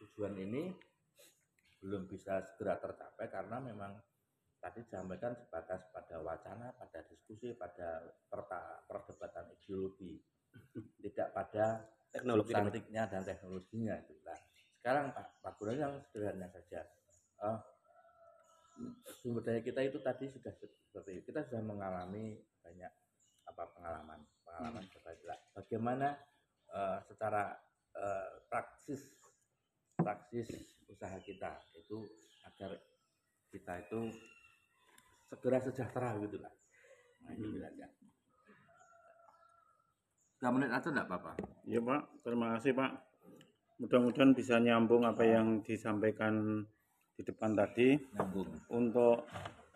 tujuan 0.00 0.34
ini 0.38 0.74
belum 1.84 2.08
bisa 2.08 2.40
segera 2.40 2.80
tercapai 2.80 3.28
karena 3.28 3.60
memang 3.60 3.92
tadi 4.56 4.80
disampaikan 4.80 5.36
sebatas 5.36 5.84
pada 5.92 6.16
wacana, 6.24 6.72
pada 6.72 7.04
diskusi, 7.04 7.52
pada 7.52 8.00
perta- 8.32 8.80
perdebatan 8.88 9.52
ideologi, 9.60 10.16
tidak 11.04 11.28
pada 11.36 11.84
Teknologi 12.08 12.54
substantifnya 12.54 13.02
dan 13.10 13.26
teknologinya. 13.26 13.94
Gitu. 14.06 14.22
Nah, 14.22 14.38
sekarang 14.80 15.10
Pak, 15.12 15.26
Pak 15.42 15.52
Guru 15.58 15.74
yang 15.74 15.98
sederhana 16.08 16.46
saja. 16.48 16.86
Eh, 17.42 17.58
sumber 19.22 19.42
daya 19.42 19.60
kita 19.60 19.82
itu 19.82 19.98
tadi 20.02 20.30
sudah 20.30 20.50
seperti 20.54 21.10
itu. 21.20 21.30
kita 21.30 21.46
sudah 21.46 21.62
mengalami 21.62 22.38
banyak 22.62 22.90
apa 23.44 23.62
pengalaman 23.70 24.18
pengalaman 24.42 24.82
lah. 25.26 25.38
bagaimana 25.54 26.18
eh, 26.74 26.98
secara 27.06 27.54
eh, 27.94 28.42
praksis 28.50 29.14
praksis 29.98 30.48
usaha 30.90 31.16
kita 31.22 31.58
itu 31.78 32.06
agar 32.46 32.78
kita 33.50 33.72
itu 33.86 34.00
segera 35.30 35.58
sejahtera 35.62 36.18
gitu 36.22 36.38
lah. 36.42 36.52
Nah, 37.24 37.32
itu 37.32 37.56
aja 37.58 37.86
Tiga 40.34 40.52
menit 40.52 40.76
aja 40.76 40.88
enggak 40.92 41.08
apa-apa? 41.08 41.32
Ya 41.64 41.80
Pak, 41.80 42.20
terima 42.20 42.52
kasih 42.58 42.76
Pak. 42.76 42.92
Mudah-mudahan 43.80 44.36
bisa 44.36 44.60
nyambung 44.60 45.08
apa 45.08 45.24
yang 45.24 45.64
disampaikan 45.64 46.66
di 47.16 47.22
depan 47.24 47.56
tadi 47.56 47.96
nyambung. 48.12 48.48
untuk 48.68 49.24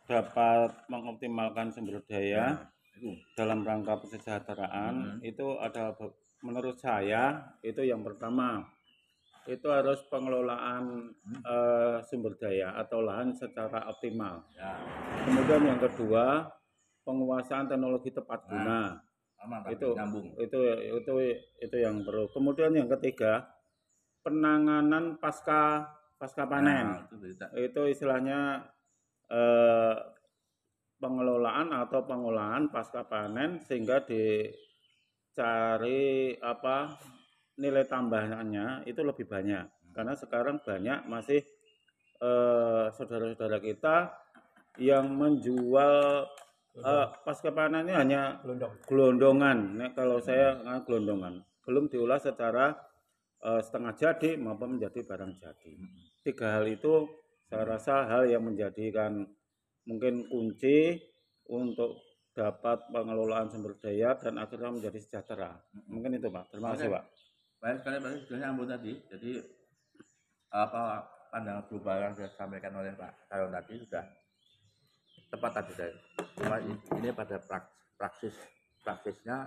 dapat 0.05 0.77
mengoptimalkan 0.93 1.73
sumber 1.73 2.05
daya 2.05 2.69
Nah, 2.99 3.17
dalam 3.39 3.63
rangka 3.63 4.03
kesejahteraan. 4.03 4.95
Hmm. 5.19 5.19
itu 5.23 5.57
ada 5.63 5.95
menurut 6.43 6.79
saya 6.79 7.55
itu 7.63 7.83
yang 7.83 8.03
pertama 8.03 8.67
itu 9.49 9.65
harus 9.73 10.05
pengelolaan 10.13 11.09
eh, 11.41 11.97
sumber 12.05 12.37
daya 12.37 12.77
atau 12.77 13.01
lahan 13.01 13.33
secara 13.33 13.89
optimal. 13.89 14.45
ya 14.53 14.77
Kemudian 15.25 15.65
yang 15.65 15.81
kedua 15.81 16.45
penguasaan 17.03 17.65
teknologi 17.67 18.13
tepat 18.13 18.45
guna. 18.45 19.01
sama 19.39 19.63
Pak, 19.65 19.71
Itu- 19.79 19.95
nyambung 19.97 20.35
itu 20.37 20.59
itu 20.99 21.15
itu 21.65 21.77
yang 21.79 22.03
perlu. 22.05 22.29
Kemudian 22.29 22.75
yang 22.75 22.91
ketiga 22.99 23.47
penanganan 24.21 25.17
pasca 25.17 25.89
pasca 26.19 26.45
panen. 26.45 26.91
Nah, 26.91 27.07
itu 27.07 27.17
bisa 27.23 27.47
Itu 27.55 27.87
istilahnya 27.87 28.67
eh, 29.31 29.95
pengelolaan 30.99 31.71
atau 31.71 32.03
pengolahan 32.05 32.69
pasca 32.69 33.07
panen 33.07 33.63
sehingga 33.63 34.03
dicari 35.39 35.95
apa 36.43 36.99
nilai 37.59 37.85
tambahannya 37.85 38.87
itu 38.87 39.03
lebih 39.03 39.27
banyak 39.27 39.67
karena 39.93 40.15
sekarang 40.15 40.63
banyak 40.63 41.11
masih 41.11 41.43
eh, 42.23 42.87
saudara-saudara 42.95 43.59
kita 43.59 44.15
yang 44.79 45.11
menjual 45.11 46.23
eh, 46.79 47.07
pasca 47.27 47.51
panen 47.51 47.91
ini 47.91 47.95
hanya 47.99 48.39
Gelondong. 48.47 48.73
gelondongan. 48.87 49.59
Nek 49.75 49.91
kalau 49.99 50.23
saya 50.23 50.55
nggak 50.63 50.87
gelondongan, 50.87 51.43
belum 51.67 51.91
diolah 51.91 52.23
secara 52.23 52.79
eh, 53.43 53.59
setengah 53.59 53.95
jadi 53.99 54.39
maupun 54.39 54.79
menjadi 54.79 55.03
barang 55.03 55.33
jadi. 55.43 55.73
Tiga 56.23 56.63
hal 56.63 56.71
itu 56.71 57.11
saya 57.51 57.65
rasa 57.67 58.07
hal 58.07 58.31
yang 58.31 58.47
menjadikan 58.47 59.27
mungkin 59.89 60.29
kunci 60.31 61.01
untuk 61.49 62.07
dapat 62.37 62.87
pengelolaan 62.95 63.51
sumber 63.51 63.75
daya 63.83 64.15
dan 64.15 64.39
akhirnya 64.39 64.71
menjadi 64.71 64.99
sejahtera. 65.03 65.59
Mungkin 65.91 66.23
itu 66.23 66.31
Pak. 66.31 66.55
Terima 66.55 66.77
kasih. 66.77 66.93
Pak. 66.93 67.05
Banyak 67.59 67.79
sekali 67.83 67.97
berarti 67.99 68.19
sebenarnya 68.23 68.49
ambon 68.55 68.69
tadi. 68.71 68.93
Jadi 69.11 69.33
apa 70.49 70.83
pandangan 71.29 71.65
global 71.69 71.97
yang 72.01 72.13
sudah 72.17 72.31
disampaikan 72.33 72.73
oleh 72.73 72.97
Pak 72.97 73.29
Karyon 73.29 73.53
tadi 73.53 73.75
sudah 73.85 74.05
tepat 75.29 75.51
tadi 75.61 75.73
saya. 75.77 75.93
Cuma 76.39 76.57
ini 76.63 77.09
pada 77.13 77.37
prak- 77.37 77.75
praksis 77.99 78.33
praksisnya 78.81 79.45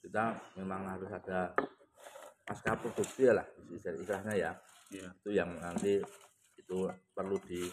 kita 0.00 0.24
memang 0.56 0.88
harus 0.88 1.10
ada 1.12 1.52
pasca 2.42 2.72
produksi 2.80 3.28
lah 3.28 3.44
istilah- 3.68 4.00
istilahnya 4.00 4.34
ya. 4.34 4.50
Iya. 4.88 5.08
Itu 5.20 5.30
yang 5.34 5.50
nanti 5.60 6.00
itu 6.56 6.78
perlu 7.12 7.36
di 7.44 7.68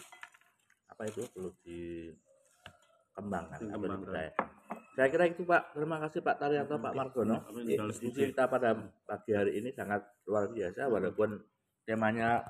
apa 0.90 1.06
itu 1.08 1.24
perlu 1.32 1.48
dikembangkan 1.64 3.56
Dikembangkan. 3.62 3.98
diberdayakan. 4.04 4.48
Saya 4.90 5.06
kira 5.08 5.24
itu 5.30 5.46
Pak. 5.46 5.72
Terima 5.72 5.96
kasih 6.02 6.20
Pak 6.20 6.36
Taryanto, 6.36 6.76
Pak 6.76 6.92
Margono. 6.92 7.36
Diskusi 7.64 8.02
kita 8.34 8.50
pada 8.50 8.74
pagi 9.06 9.32
hari 9.32 9.52
ini 9.62 9.70
sangat 9.70 10.02
luar 10.26 10.50
biasa 10.50 10.90
walaupun 10.90 11.38
temanya 11.86 12.42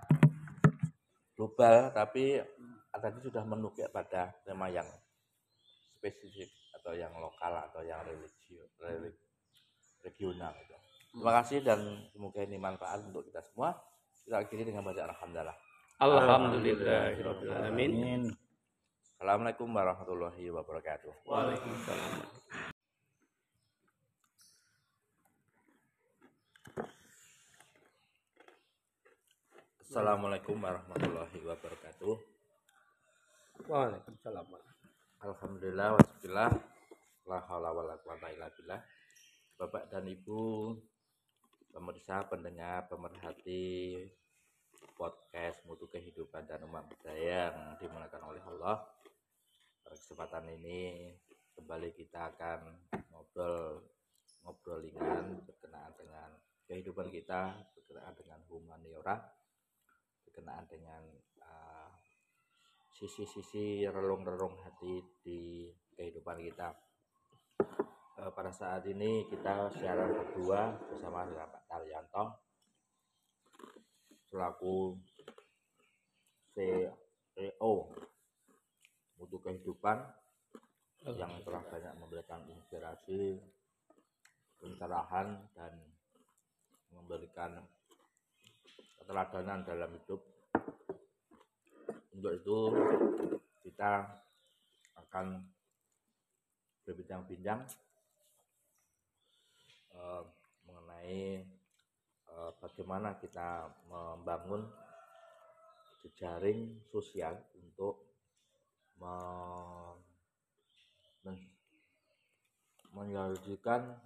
global 1.36 1.92
tapi 1.92 2.40
tadi 2.90 3.18
sudah 3.24 3.44
menukik 3.46 3.88
pada 3.88 4.34
tema 4.44 4.68
yang 4.68 4.84
spesifik 5.96 6.48
atau 6.80 6.92
yang 6.96 7.12
lokal 7.16 7.52
atau 7.70 7.80
yang 7.84 8.00
religio, 8.04 8.64
relig- 8.80 9.20
regional 10.00 10.52
gitu. 10.64 10.76
Terima 11.10 11.32
kasih 11.42 11.58
dan 11.60 11.80
semoga 12.12 12.40
ini 12.40 12.56
manfaat 12.56 13.04
untuk 13.04 13.24
kita 13.28 13.44
semua. 13.44 13.76
Kita 14.24 14.40
akhiri 14.40 14.68
dengan 14.68 14.84
baca 14.84 15.00
alhamdulillah. 15.10 15.56
Alhamdulillahirabbil 16.00 17.52
alamin. 17.52 18.22
Assalamualaikum 19.20 19.68
warahmatullahi 19.76 20.48
wabarakatuh. 20.48 21.12
Waalaikumsalam. 21.28 22.12
Assalamualaikum 29.84 30.56
warahmatullahi 30.56 31.36
wabarakatuh. 31.36 32.16
Waalaikumsalam. 33.68 34.48
Alhamdulillah 35.20 36.00
wasbillah 36.00 36.56
la 37.28 37.44
haula 37.44 37.76
wala 37.76 38.00
quwata 38.00 38.32
illa 38.32 38.48
billah. 38.56 38.80
Bapak 39.60 39.92
dan 39.92 40.08
Ibu 40.08 40.72
pemirsa, 41.76 42.24
pendengar, 42.24 42.88
pemerhati 42.88 44.00
podcast 44.96 45.60
Mutu 45.68 45.84
Kehidupan 45.92 46.48
dan 46.48 46.64
Umat 46.64 46.88
Budaya 46.88 47.52
yang 47.52 47.76
dimuliakan 47.76 48.32
oleh 48.32 48.40
Allah. 48.56 48.80
Kesempatan 49.90 50.46
ini 50.54 51.10
kembali 51.58 51.90
kita 51.90 52.30
akan 52.30 52.62
ngobrol 53.10 53.82
ngobrol 54.46 54.78
ringan 54.86 55.42
berkenaan 55.42 55.90
dengan 55.98 56.30
kehidupan 56.70 57.10
kita, 57.10 57.58
berkenaan 57.74 58.14
dengan 58.14 58.40
humaniora, 58.46 59.18
berkenaan 60.22 60.70
dengan 60.70 61.02
uh, 61.42 61.90
sisi-sisi 62.94 63.82
relung-relung 63.90 64.62
hati 64.62 65.02
di 65.26 65.66
kehidupan 65.98 66.38
kita. 66.38 66.70
Eh, 68.14 68.30
pada 68.30 68.54
saat 68.54 68.86
ini 68.86 69.26
kita 69.26 69.74
siaran 69.74 70.14
berdua 70.14 70.70
bersama 70.86 71.26
dengan 71.26 71.50
Pak 71.50 71.66
Taryanto 71.66 72.24
selaku 74.30 74.94
CEO 76.54 77.74
untuk 79.20 79.44
kehidupan 79.44 80.00
yang 81.04 81.32
telah 81.44 81.62
banyak 81.68 81.94
memberikan 81.96 82.40
inspirasi, 82.48 83.40
pencerahan 84.60 85.48
dan 85.56 85.72
memberikan 86.92 87.60
keteladanan 89.00 89.64
dalam 89.64 89.90
hidup. 89.96 90.20
Untuk 92.12 92.32
itu 92.36 92.58
kita 93.64 94.04
akan 95.08 95.40
berbincang-bincang 96.84 97.64
eh, 99.96 100.22
mengenai 100.68 101.40
eh, 102.28 102.50
bagaimana 102.60 103.16
kita 103.16 103.72
membangun 103.88 104.68
jejaring 106.04 106.80
sosial 106.92 107.36
untuk 107.56 108.09
men- 111.24 111.52
menjadikan 112.92 113.96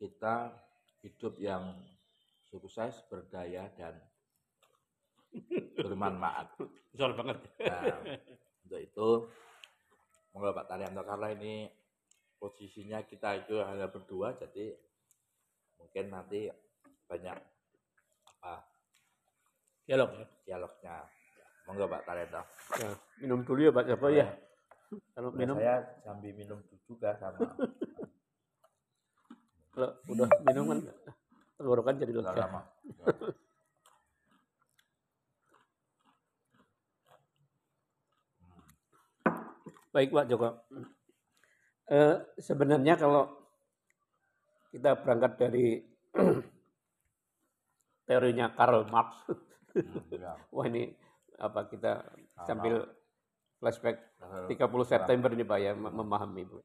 kita 0.00 0.52
hidup 1.00 1.36
yang 1.40 1.76
sukses, 2.48 3.00
berdaya 3.08 3.68
dan 3.76 3.96
bermanfaat. 5.76 6.56
Soal 6.98 7.16
banget. 7.16 7.38
Nah, 7.64 8.02
untuk 8.66 8.80
itu, 8.80 9.08
monggo 10.32 10.50
Pak 10.52 10.66
Taryanto 10.68 11.02
karena 11.06 11.28
ini 11.32 11.54
posisinya 12.40 13.04
kita 13.04 13.44
itu 13.44 13.60
hanya 13.60 13.86
berdua, 13.88 14.34
jadi 14.36 14.74
mungkin 15.80 16.04
nanti 16.12 16.48
banyak 17.08 17.36
apa 18.26 18.54
Dialog 19.90 20.10
ya. 20.14 20.26
dialognya. 20.46 20.96
Monggo 21.68 21.86
Pak 21.86 22.02
Taryanto. 22.06 22.42
Ya, 22.80 22.88
minum 23.20 23.40
dulu 23.44 23.60
ya 23.68 23.72
Pak 23.72 23.86
Joko 23.88 24.06
ya. 24.10 24.26
Kalau 25.14 25.30
minum 25.30 25.54
saya 25.54 25.86
sambil 26.02 26.34
minum 26.34 26.58
juga 26.88 27.14
sama 27.22 27.38
kalau 29.70 29.94
udah 30.10 30.26
minum 30.42 30.64
kan 30.66 30.78
tenggorokan 31.54 31.94
jadi 32.02 32.10
lega. 32.10 32.34
lama. 32.34 32.60
Baik 39.90 40.10
Pak 40.10 40.26
Joko. 40.26 40.48
Eh, 41.90 42.14
sebenarnya 42.38 42.94
kalau 42.94 43.26
kita 44.70 44.94
berangkat 45.02 45.32
dari 45.38 45.82
teorinya 48.06 48.54
Karl 48.54 48.86
Marx, 48.86 49.10
Hmm, 49.70 50.02
ya. 50.10 50.34
wah 50.54 50.66
ini 50.66 50.90
apa 51.40 51.66
kita 51.66 52.04
sambil 52.44 52.84
flashback 53.56 53.96
Karl 54.16 54.46
30 54.48 54.84
September 54.86 55.28
ini 55.32 55.44
Pak 55.44 55.58
ya 55.58 55.72
mem- 55.72 55.94
memahami 55.96 56.42
Bu. 56.44 56.58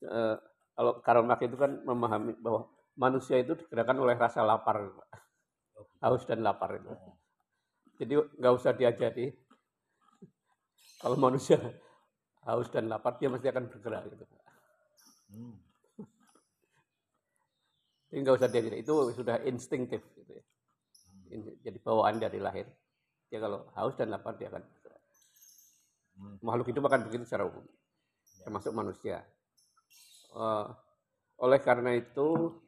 Eh, 0.00 0.36
kalau 0.72 0.92
Karl 1.00 1.24
Marx 1.24 1.40
itu 1.44 1.56
kan 1.56 1.80
memahami 1.84 2.32
bahwa 2.40 2.68
manusia 2.96 3.36
itu 3.36 3.52
digerakkan 3.56 3.96
oleh 3.96 4.16
rasa 4.16 4.40
lapar, 4.40 4.80
Pak. 4.80 5.08
haus 6.00 6.24
dan 6.24 6.40
lapar 6.40 6.76
itu. 6.76 6.92
Jadi 8.00 8.12
nggak 8.16 8.54
usah 8.56 8.72
diajari. 8.72 9.28
Kalau 11.00 11.16
manusia 11.16 11.56
haus 12.44 12.68
dan 12.72 12.88
lapar 12.88 13.16
dia 13.20 13.28
mesti 13.28 13.48
akan 13.48 13.68
bergerak 13.68 14.08
gitu. 14.08 14.24
Hmm. 15.32 15.56
Jadi 18.08 18.18
nggak 18.24 18.36
usah 18.40 18.48
diajari. 18.48 18.76
Itu 18.80 19.12
sudah 19.12 19.44
instinktif 19.44 20.00
gitu 20.16 20.32
ya. 20.32 20.44
In- 21.36 21.60
Jadi 21.60 21.78
bawaan 21.80 22.16
dari 22.16 22.40
lahir. 22.40 22.64
Dia 23.30 23.38
kalau 23.38 23.70
haus 23.78 23.94
dan 23.94 24.10
lapar 24.10 24.34
dia 24.34 24.50
akan 24.50 24.60
bergerak. 24.60 25.02
Hmm. 26.18 26.36
Makhluk 26.42 26.66
hidup 26.74 26.84
akan 26.90 27.00
begitu 27.06 27.22
secara 27.24 27.46
umum, 27.46 27.62
termasuk 28.42 28.74
manusia. 28.74 29.22
Eh, 30.34 30.66
oleh 31.40 31.60
karena 31.62 31.94
itu 31.94 32.58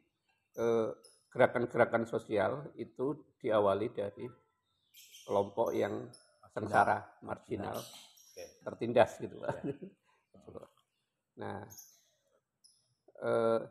eh, 0.55 0.89
gerakan-gerakan 1.29 2.07
sosial 2.07 2.71
itu 2.79 3.35
diawali 3.43 3.91
dari 3.91 4.25
kelompok 5.27 5.75
yang 5.75 6.07
sengsara, 6.53 7.01
marginal, 7.25 7.75
Oke. 7.75 8.43
tertindas 8.63 9.19
gitu 9.19 9.37
Pak. 9.43 9.57
Nah, 11.33 11.65
eh, 13.25 13.61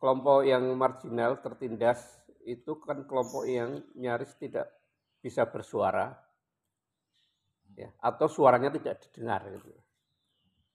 kelompok 0.00 0.40
yang 0.48 0.72
marginal, 0.72 1.36
tertindas 1.44 2.21
itu 2.46 2.78
kan 2.82 3.06
kelompok 3.06 3.46
yang 3.46 3.78
nyaris 3.94 4.34
tidak 4.38 4.70
bisa 5.22 5.46
bersuara. 5.46 6.10
Ya 7.72 7.88
atau 8.04 8.28
suaranya 8.28 8.68
tidak 8.68 9.00
didengar 9.08 9.48
gitu. 9.48 9.72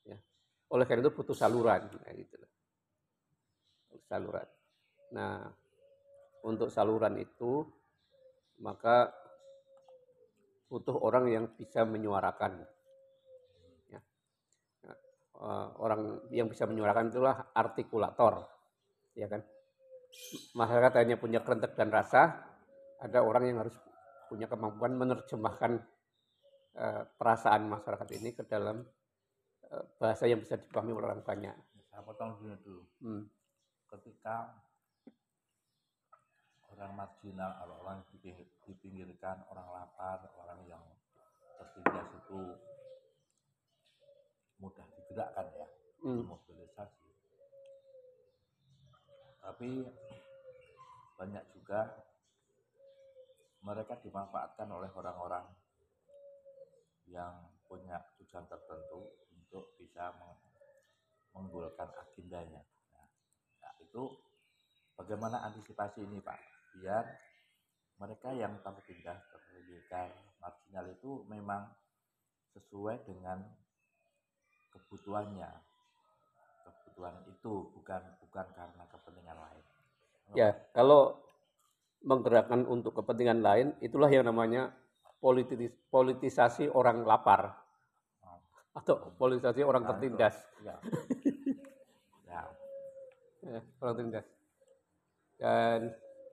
Ya. 0.10 0.18
Oleh 0.74 0.90
karena 0.90 1.06
itu 1.06 1.14
butuh 1.14 1.38
saluran 1.38 1.86
nah, 1.94 2.14
gitu 2.18 2.38
saluran. 4.08 4.48
Nah 5.14 5.46
untuk 6.48 6.72
saluran 6.72 7.20
itu 7.20 7.68
maka 8.64 9.12
butuh 10.72 10.96
orang 11.04 11.26
yang 11.30 11.46
bisa 11.54 11.84
menyuarakan. 11.84 12.64
Ya. 13.92 14.02
Eh, 15.38 15.68
orang 15.78 16.28
yang 16.32 16.48
bisa 16.50 16.66
menyuarakan 16.66 17.12
itulah 17.12 17.52
artikulator. 17.54 18.48
Ya 19.14 19.28
kan 19.30 19.44
masyarakat 20.58 20.94
hanya 21.04 21.16
punya 21.16 21.40
kerentek 21.42 21.78
dan 21.78 21.90
rasa 21.94 22.48
ada 22.98 23.20
orang 23.22 23.44
yang 23.48 23.58
harus 23.62 23.76
punya 24.28 24.50
kemampuan 24.50 24.98
menerjemahkan 24.98 25.80
uh, 26.76 27.04
perasaan 27.16 27.70
masyarakat 27.72 28.08
ini 28.20 28.36
ke 28.36 28.44
dalam 28.44 28.84
uh, 29.72 29.84
bahasa 29.98 30.28
yang 30.28 30.44
bisa 30.44 30.60
dipahami 30.60 30.92
oleh 30.92 31.08
orang 31.14 31.24
banyak. 31.24 31.56
Saya 31.88 32.02
potong 32.04 32.38
dulu. 32.42 32.84
Hmm. 33.02 33.24
Ketika 33.88 34.52
orang 36.76 36.92
marginal, 36.94 37.52
orang 37.82 38.04
dipinggirkan, 38.68 39.42
orang 39.50 39.68
lapar, 39.72 40.28
orang 40.38 40.60
yang 40.68 40.84
tertindas 41.58 42.10
itu 42.14 42.42
mudah 44.62 44.86
digerakkan 44.94 45.48
ya, 45.56 45.68
hmm. 46.06 46.22
mobilisasi. 46.28 47.10
Tapi 49.42 49.70
banyak 51.18 51.44
juga 51.58 51.90
mereka 53.66 53.98
dimanfaatkan 54.00 54.70
oleh 54.70 54.88
orang-orang 54.94 55.44
yang 57.10 57.34
punya 57.66 58.00
tujuan 58.22 58.46
tertentu 58.48 59.12
untuk 59.34 59.76
bisa 59.82 60.14
menggolkan 61.36 61.90
agendanya. 62.00 62.62
Nah, 62.94 63.08
nah, 63.66 63.74
itu 63.82 64.04
bagaimana 64.96 65.44
antisipasi 65.50 66.06
ini 66.06 66.22
Pak? 66.22 66.40
Biar 66.78 67.04
mereka 67.98 68.30
yang 68.32 68.62
tertindas, 68.62 69.26
terpinggirkan, 69.34 70.14
marginal 70.38 70.86
itu 70.94 71.26
memang 71.26 71.66
sesuai 72.54 73.04
dengan 73.10 73.42
kebutuhannya. 74.70 75.50
Kebutuhan 76.62 77.16
itu 77.30 77.54
bukan 77.74 78.04
bukan 78.22 78.48
karena 78.54 78.84
kepentingan 78.86 79.40
lain. 79.40 79.77
Ya, 80.36 80.60
kalau 80.76 81.24
menggerakkan 82.04 82.68
untuk 82.68 83.00
kepentingan 83.00 83.40
lain, 83.40 83.68
itulah 83.80 84.12
yang 84.12 84.28
namanya 84.28 84.76
politis, 85.24 85.72
politisasi 85.88 86.68
orang 86.72 87.08
lapar 87.08 87.56
atau 88.78 89.10
politisasi 89.18 89.66
orang 89.66 89.84
nah, 89.84 89.90
tertindas. 89.96 90.36
Ya. 90.62 90.76
ya. 92.30 92.42
ya, 93.42 93.60
orang 93.82 93.94
tertindas. 93.98 94.28
Dan 95.38 95.80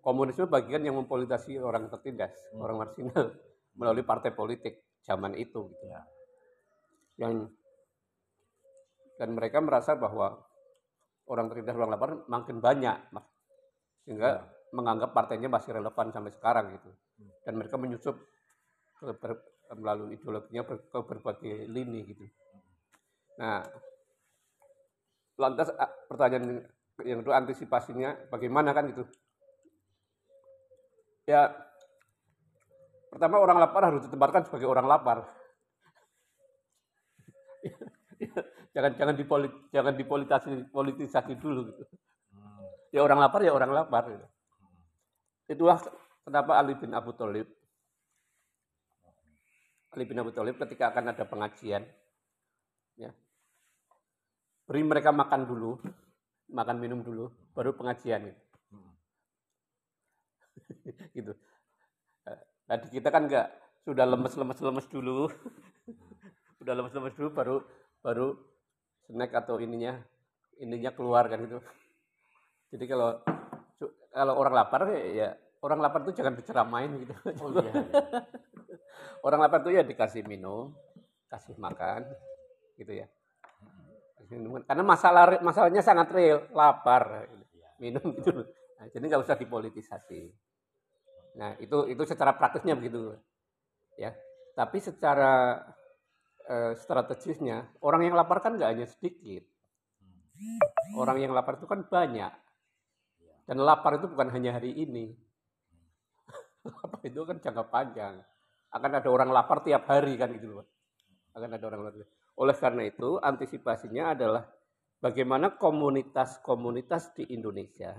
komunisme 0.04 0.44
bagian 0.48 0.84
yang 0.84 1.00
mempolitisasi 1.00 1.56
orang 1.56 1.88
tertindas, 1.88 2.36
hmm. 2.52 2.60
orang 2.60 2.76
marginal 2.84 3.32
melalui 3.80 4.04
partai 4.04 4.36
politik 4.36 5.00
zaman 5.00 5.32
itu 5.34 5.72
gitu. 5.72 5.84
Ya. 5.88 6.02
Yang 7.16 7.48
dan 9.14 9.30
mereka 9.32 9.62
merasa 9.62 9.94
bahwa 9.94 10.42
orang 11.30 11.46
tertindas 11.48 11.78
orang 11.78 11.90
lapar 11.94 12.10
makin 12.26 12.58
banyak 12.58 12.98
sehingga 14.04 14.28
ya 14.28 14.54
menganggap 14.74 15.14
partainya 15.14 15.46
masih 15.46 15.70
relevan 15.78 16.10
sampai 16.10 16.34
sekarang 16.34 16.74
gitu. 16.74 16.90
Dan 17.46 17.54
mereka 17.54 17.78
menyusup 17.78 18.18
ke 18.98 19.14
ber, 19.14 19.38
melalui 19.78 20.18
ideologinya 20.18 20.66
ber, 20.66 20.82
ke 20.90 20.98
berbagai 20.98 21.70
lini 21.70 22.00
gitu. 22.10 22.26
Nah, 23.38 23.62
lantas 25.38 25.70
pertanyaan 26.10 26.66
yang 27.06 27.22
itu 27.22 27.30
antisipasinya 27.30 28.30
bagaimana 28.30 28.74
kan 28.74 28.90
gitu? 28.90 29.06
Ya, 31.24 31.54
pertama 33.08 33.40
orang 33.40 33.62
lapar 33.62 33.88
harus 33.88 34.04
ditempatkan 34.10 34.44
sebagai 34.50 34.68
orang 34.68 34.90
lapar. 34.90 35.24
jangan 38.74 38.92
jangan 38.98 39.16
dipolit 39.16 39.52
jangan 39.72 39.94
dipolitisasi 39.96 40.68
politisasi 40.68 41.32
dulu 41.38 41.72
gitu. 41.72 41.84
Ya 42.94 43.02
orang 43.02 43.18
lapar 43.18 43.42
ya 43.42 43.50
orang 43.50 43.74
lapar 43.74 44.06
gitu. 44.06 44.26
Itulah 45.50 45.82
kenapa 46.22 46.62
Ali 46.62 46.78
bin 46.78 46.94
Abu 46.94 47.10
Thalib 47.10 47.50
Ali 49.90 50.06
bin 50.06 50.18
Abu 50.22 50.30
Thalib 50.30 50.54
ketika 50.62 50.94
akan 50.94 51.10
ada 51.10 51.26
pengajian 51.26 51.82
ya 52.94 53.10
beri 54.70 54.86
mereka 54.86 55.10
makan 55.10 55.42
dulu 55.42 55.82
makan 56.54 56.78
minum 56.78 57.02
dulu 57.02 57.34
baru 57.50 57.74
pengajian 57.74 58.30
gitu. 58.30 58.42
gitu. 61.18 61.32
Tadi 62.64 62.86
kita 62.94 63.10
kan 63.10 63.26
enggak 63.26 63.50
sudah 63.82 64.06
lemes-lemes 64.06 64.62
lemes 64.62 64.86
dulu. 64.86 65.26
sudah 66.62 66.72
lemes-lemes 66.78 67.14
dulu 67.18 67.28
baru 67.34 67.56
baru 68.00 68.38
snack 69.10 69.34
atau 69.34 69.58
ininya 69.58 69.98
ininya 70.62 70.94
keluar 70.94 71.26
kan 71.26 71.42
gitu. 71.42 71.58
Jadi 72.72 72.84
kalau 72.86 73.20
kalau 74.14 74.34
orang 74.38 74.54
lapar 74.54 74.88
ya 74.92 75.34
orang 75.64 75.80
lapar 75.80 76.04
itu 76.04 76.20
jangan 76.20 76.36
diceramain 76.36 76.92
gitu. 77.00 77.14
Oh, 77.40 77.48
iya, 77.56 77.72
iya. 77.72 78.00
orang 79.24 79.40
lapar 79.40 79.64
itu 79.64 79.72
ya 79.72 79.82
dikasih 79.82 80.28
minum, 80.28 80.76
kasih 81.32 81.56
makan, 81.56 82.04
gitu 82.76 82.92
ya. 82.92 83.08
Karena 84.68 84.84
masalah 84.84 85.40
masalahnya 85.40 85.80
sangat 85.80 86.12
real, 86.12 86.44
lapar, 86.52 87.28
minum 87.80 88.04
gitu. 88.20 88.44
Nah, 88.76 88.86
jadi 88.92 89.04
nggak 89.08 89.24
usah 89.24 89.40
dipolitisasi. 89.40 90.28
Nah 91.40 91.56
itu 91.56 91.88
itu 91.88 92.02
secara 92.04 92.36
praktisnya 92.36 92.76
begitu, 92.76 93.16
ya. 93.96 94.12
Tapi 94.54 94.78
secara 94.78 95.64
uh, 96.46 96.72
strategisnya 96.76 97.72
orang 97.80 98.06
yang 98.06 98.14
lapar 98.14 98.44
kan 98.44 98.54
nggak 98.54 98.70
hanya 98.70 98.86
sedikit. 98.86 99.48
Orang 100.94 101.18
yang 101.22 101.32
lapar 101.32 101.56
itu 101.56 101.64
kan 101.64 101.88
banyak. 101.88 102.43
Dan 103.44 103.60
lapar 103.60 104.00
itu 104.00 104.08
bukan 104.08 104.32
hanya 104.32 104.56
hari 104.56 104.72
ini. 104.72 105.12
lapar 106.80 107.00
itu 107.04 107.20
kan 107.28 107.36
jangka 107.40 107.64
panjang. 107.68 108.14
Akan 108.72 108.90
ada 108.90 109.08
orang 109.12 109.30
lapar 109.30 109.60
tiap 109.60 109.84
hari 109.86 110.16
kan 110.16 110.32
gitu 110.32 110.60
loh. 110.60 110.66
Akan 111.36 111.52
ada 111.52 111.64
orang 111.68 111.88
lapar. 111.88 112.08
Oleh 112.34 112.56
karena 112.56 112.82
itu 112.88 113.20
antisipasinya 113.20 114.16
adalah 114.16 114.42
bagaimana 114.98 115.54
komunitas-komunitas 115.54 117.14
di 117.14 117.30
Indonesia 117.30 117.94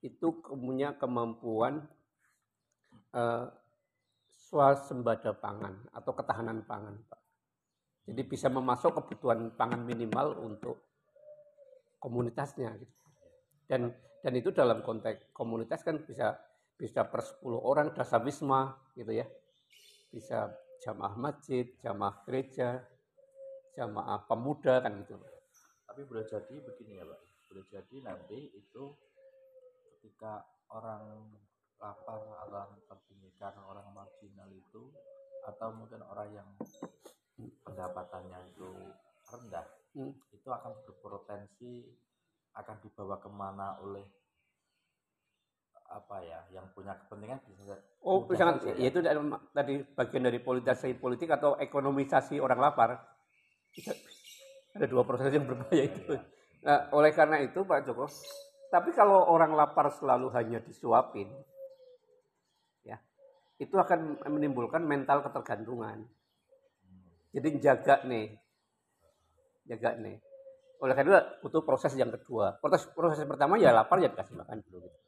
itu 0.00 0.40
punya 0.44 0.96
kemampuan 0.96 1.82
uh, 3.16 3.46
swasembada 4.50 5.36
pangan 5.36 5.76
atau 5.92 6.12
ketahanan 6.14 6.64
pangan, 6.64 6.96
Pak. 7.06 7.20
Jadi 8.10 8.22
bisa 8.26 8.48
memasuk 8.50 8.96
kebutuhan 8.96 9.54
pangan 9.54 9.86
minimal 9.86 10.34
untuk 10.40 10.82
komunitasnya. 12.00 12.74
Gitu. 12.74 12.99
Dan 13.70 13.94
dan 14.18 14.32
itu 14.34 14.50
dalam 14.50 14.82
konteks 14.82 15.30
komunitas 15.30 15.86
kan 15.86 16.02
bisa 16.02 16.34
bisa 16.74 17.06
per 17.06 17.22
10 17.22 17.54
orang 17.54 17.94
dasawisma 17.94 18.74
gitu 18.98 19.14
ya. 19.14 19.26
Bisa 20.10 20.50
jamaah 20.82 21.14
masjid 21.14 21.70
jamaah 21.78 22.26
gereja 22.26 22.82
jamaah 23.78 24.26
pemuda 24.26 24.82
kan 24.82 24.98
gitu. 25.06 25.14
Tapi 25.86 26.02
boleh 26.02 26.26
jadi 26.26 26.54
begini 26.58 26.98
ya 26.98 27.06
pak. 27.06 27.20
Boleh 27.46 27.64
jadi 27.70 27.96
nanti 28.02 28.50
itu 28.58 28.84
ketika 29.86 30.42
orang 30.74 31.30
lapar 31.78 32.20
orang 32.50 32.76
terpinggirkan 32.90 33.54
orang 33.64 33.86
marginal 33.94 34.50
itu 34.50 34.90
atau 35.48 35.72
mungkin 35.72 36.04
orang 36.04 36.28
yang 36.34 36.48
pendapatannya 37.64 38.36
itu 38.52 38.68
rendah 39.32 39.66
hmm. 39.96 40.12
itu 40.36 40.48
akan 40.52 40.76
berpotensi 40.84 41.88
akan 42.56 42.76
dibawa 42.82 43.16
ke 43.22 43.30
mana 43.30 43.78
oleh 43.82 44.02
apa 45.90 46.22
ya 46.22 46.38
yang 46.54 46.70
punya 46.70 46.94
kepentingan 46.94 47.42
bisa 47.50 47.74
oh 48.06 48.22
sangat 48.38 48.62
ya. 48.78 48.94
itu 48.94 49.02
tadi 49.50 49.82
bagian 49.90 50.22
dari 50.22 50.38
politisasi 50.38 50.94
politik 50.94 51.34
atau 51.34 51.58
ekonomisasi 51.58 52.38
orang 52.38 52.62
lapar. 52.62 52.94
Ada 54.70 54.86
dua 54.86 55.02
proses 55.02 55.34
yang 55.34 55.50
berbahaya 55.50 55.90
itu. 55.90 56.14
Nah, 56.62 56.86
oleh 56.94 57.10
karena 57.10 57.42
itu 57.42 57.66
Pak 57.66 57.90
Joko 57.90 58.06
tapi 58.70 58.94
kalau 58.94 59.26
orang 59.26 59.50
lapar 59.58 59.90
selalu 59.90 60.30
hanya 60.30 60.62
disuapin 60.62 61.26
ya 62.86 63.02
itu 63.58 63.74
akan 63.74 64.22
menimbulkan 64.30 64.86
mental 64.86 65.26
ketergantungan. 65.26 66.06
Jadi 67.34 67.48
jaga 67.58 68.06
nih 68.06 68.38
jaga 69.66 69.98
nih 69.98 70.29
oleh 70.80 70.94
karena 70.96 71.20
itu 71.44 71.58
proses 71.60 71.92
yang 71.92 72.08
kedua. 72.08 72.56
Proses 72.56 72.88
proses 72.88 73.20
pertama 73.28 73.60
ya 73.60 73.70
lapar 73.76 74.00
ya 74.00 74.08
dikasih 74.08 74.40
makan 74.40 74.64
dulu. 74.64 74.88
Gitu. 74.88 74.98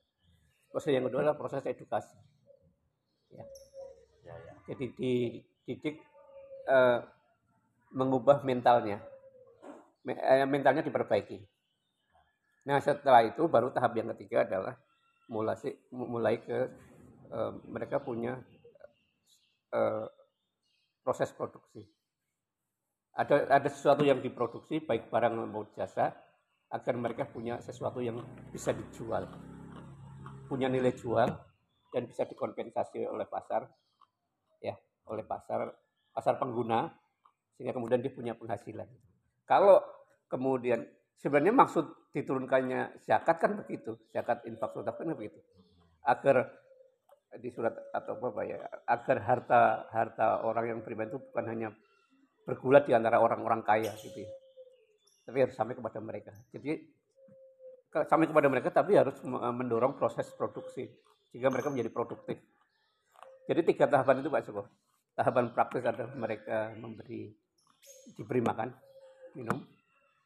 Proses 0.69 0.91
yang 0.93 1.05
kedua 1.09 1.21
adalah 1.25 1.37
proses 1.41 1.65
edukasi. 1.65 2.17
Ya. 3.33 3.45
ya, 4.29 4.35
ya. 4.37 4.53
Jadi 4.69 4.85
dididik 4.93 5.97
uh, 6.69 7.01
mengubah 7.97 8.45
mentalnya, 8.45 9.01
eh, 10.05 10.45
mentalnya 10.45 10.85
diperbaiki. 10.85 11.41
Nah 12.69 12.77
setelah 12.81 13.25
itu 13.25 13.49
baru 13.49 13.73
tahap 13.73 13.97
yang 13.97 14.13
ketiga 14.17 14.45
adalah 14.45 14.77
mulai 15.33 15.57
mulai 15.93 16.37
ke 16.45 16.59
uh, 17.33 17.53
mereka 17.65 17.97
punya 17.97 18.37
uh, 19.73 20.05
proses 21.01 21.33
produksi. 21.33 21.89
Ada 23.12 23.61
ada 23.61 23.68
sesuatu 23.68 24.01
yang 24.09 24.25
diproduksi 24.25 24.81
baik 24.81 25.12
barang 25.12 25.37
maupun 25.37 25.68
jasa 25.77 26.16
agar 26.72 26.94
mereka 26.96 27.29
punya 27.29 27.61
sesuatu 27.61 28.01
yang 28.01 28.16
bisa 28.48 28.72
dijual, 28.72 29.29
punya 30.48 30.72
nilai 30.72 30.96
jual 30.96 31.29
dan 31.92 32.03
bisa 32.09 32.25
dikompensasi 32.25 33.05
oleh 33.05 33.29
pasar, 33.29 33.68
ya 34.64 34.72
oleh 35.12 35.29
pasar 35.29 35.68
pasar 36.12 36.40
pengguna 36.40 36.88
sehingga 37.53 37.77
kemudian 37.77 38.01
dia 38.01 38.12
punya 38.12 38.33
penghasilan. 38.33 38.88
Kalau 39.44 39.85
kemudian 40.33 40.81
sebenarnya 41.20 41.53
maksud 41.53 42.12
diturunkannya 42.16 43.05
zakat 43.05 43.37
kan 43.37 43.53
begitu, 43.61 44.01
zakat 44.09 44.40
infak 44.48 44.72
sedekah 44.72 44.96
kan 44.96 45.12
begitu. 45.12 45.40
Agar 46.09 46.48
di 47.37 47.48
surat 47.53 47.77
atau 47.92 48.16
apa 48.16 48.42
ya, 48.44 48.61
agar 48.88 49.16
harta 49.25 49.61
harta 49.92 50.44
orang 50.44 50.64
yang 50.72 50.79
beriman 50.81 51.12
itu 51.12 51.20
bukan 51.20 51.44
hanya 51.48 51.68
bergulat 52.43 52.87
di 52.87 52.93
antara 52.93 53.23
orang-orang 53.23 53.63
kaya 53.63 53.93
gitu 53.99 54.23
ya. 54.23 54.31
Tapi 55.23 55.37
harus 55.47 55.55
sampai 55.55 55.79
kepada 55.79 55.99
mereka. 56.03 56.33
Jadi 56.51 56.83
sampai 57.93 58.27
kepada 58.27 58.49
mereka 58.49 58.69
tapi 58.73 58.97
harus 58.97 59.21
mendorong 59.29 59.95
proses 60.01 60.27
produksi 60.35 60.89
sehingga 61.31 61.53
mereka 61.53 61.71
menjadi 61.71 61.91
produktif. 61.93 62.41
Jadi 63.47 63.61
tiga 63.75 63.87
tahapan 63.87 64.25
itu 64.25 64.31
Pak 64.33 64.43
Joko. 64.49 64.63
Tahapan 65.13 65.53
praktis 65.53 65.85
adalah 65.85 66.15
mereka 66.17 66.73
memberi 66.73 67.29
diberi 68.17 68.41
makan, 68.41 68.73
minum, 69.37 69.61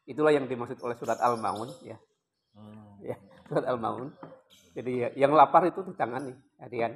Itulah 0.07 0.31
yang 0.31 0.47
dimaksud 0.47 0.79
oleh 0.79 0.95
surat 0.95 1.19
Al-Maun 1.19 1.67
ya. 1.83 1.99
Hmm. 2.55 2.95
Ya, 3.03 3.19
surat 3.51 3.67
Al-Maun. 3.67 4.15
Jadi 4.71 5.03
ya, 5.03 5.09
yang 5.19 5.35
lapar 5.35 5.67
itu 5.67 5.83
ditangani 5.83 6.31
harian. 6.63 6.95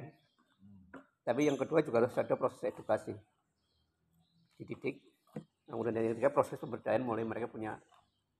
Hmm. 0.56 0.96
Tapi 1.20 1.44
yang 1.44 1.60
kedua 1.60 1.84
juga 1.84 2.00
harus 2.00 2.16
ada 2.16 2.32
proses 2.40 2.64
edukasi. 2.64 3.12
Dididik. 4.56 5.11
Kemudian 5.72 5.96
yang 5.96 6.12
ketiga 6.12 6.28
proses 6.28 6.60
pemberdayaan 6.60 7.00
mulai 7.00 7.24
mereka 7.24 7.48
punya 7.48 7.80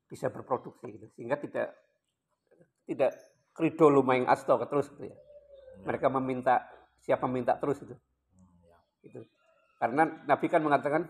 bisa 0.04 0.28
berproduksi 0.28 0.84
gitu. 1.00 1.08
Sehingga 1.16 1.40
tidak 1.40 1.72
tidak 2.84 3.16
krido 3.56 3.88
lumayan 3.88 4.28
asto 4.28 4.52
terus 4.68 4.92
gitu 4.92 5.08
ya. 5.08 5.16
Hmm. 5.16 5.88
Mereka 5.88 6.12
meminta 6.12 6.68
siapa 7.00 7.24
minta 7.24 7.56
terus 7.56 7.80
itu. 7.80 7.96
Ya. 8.68 8.76
Itu. 9.00 9.24
Karena 9.80 10.04
Nabi 10.28 10.46
kan 10.52 10.60
mengatakan 10.60 11.08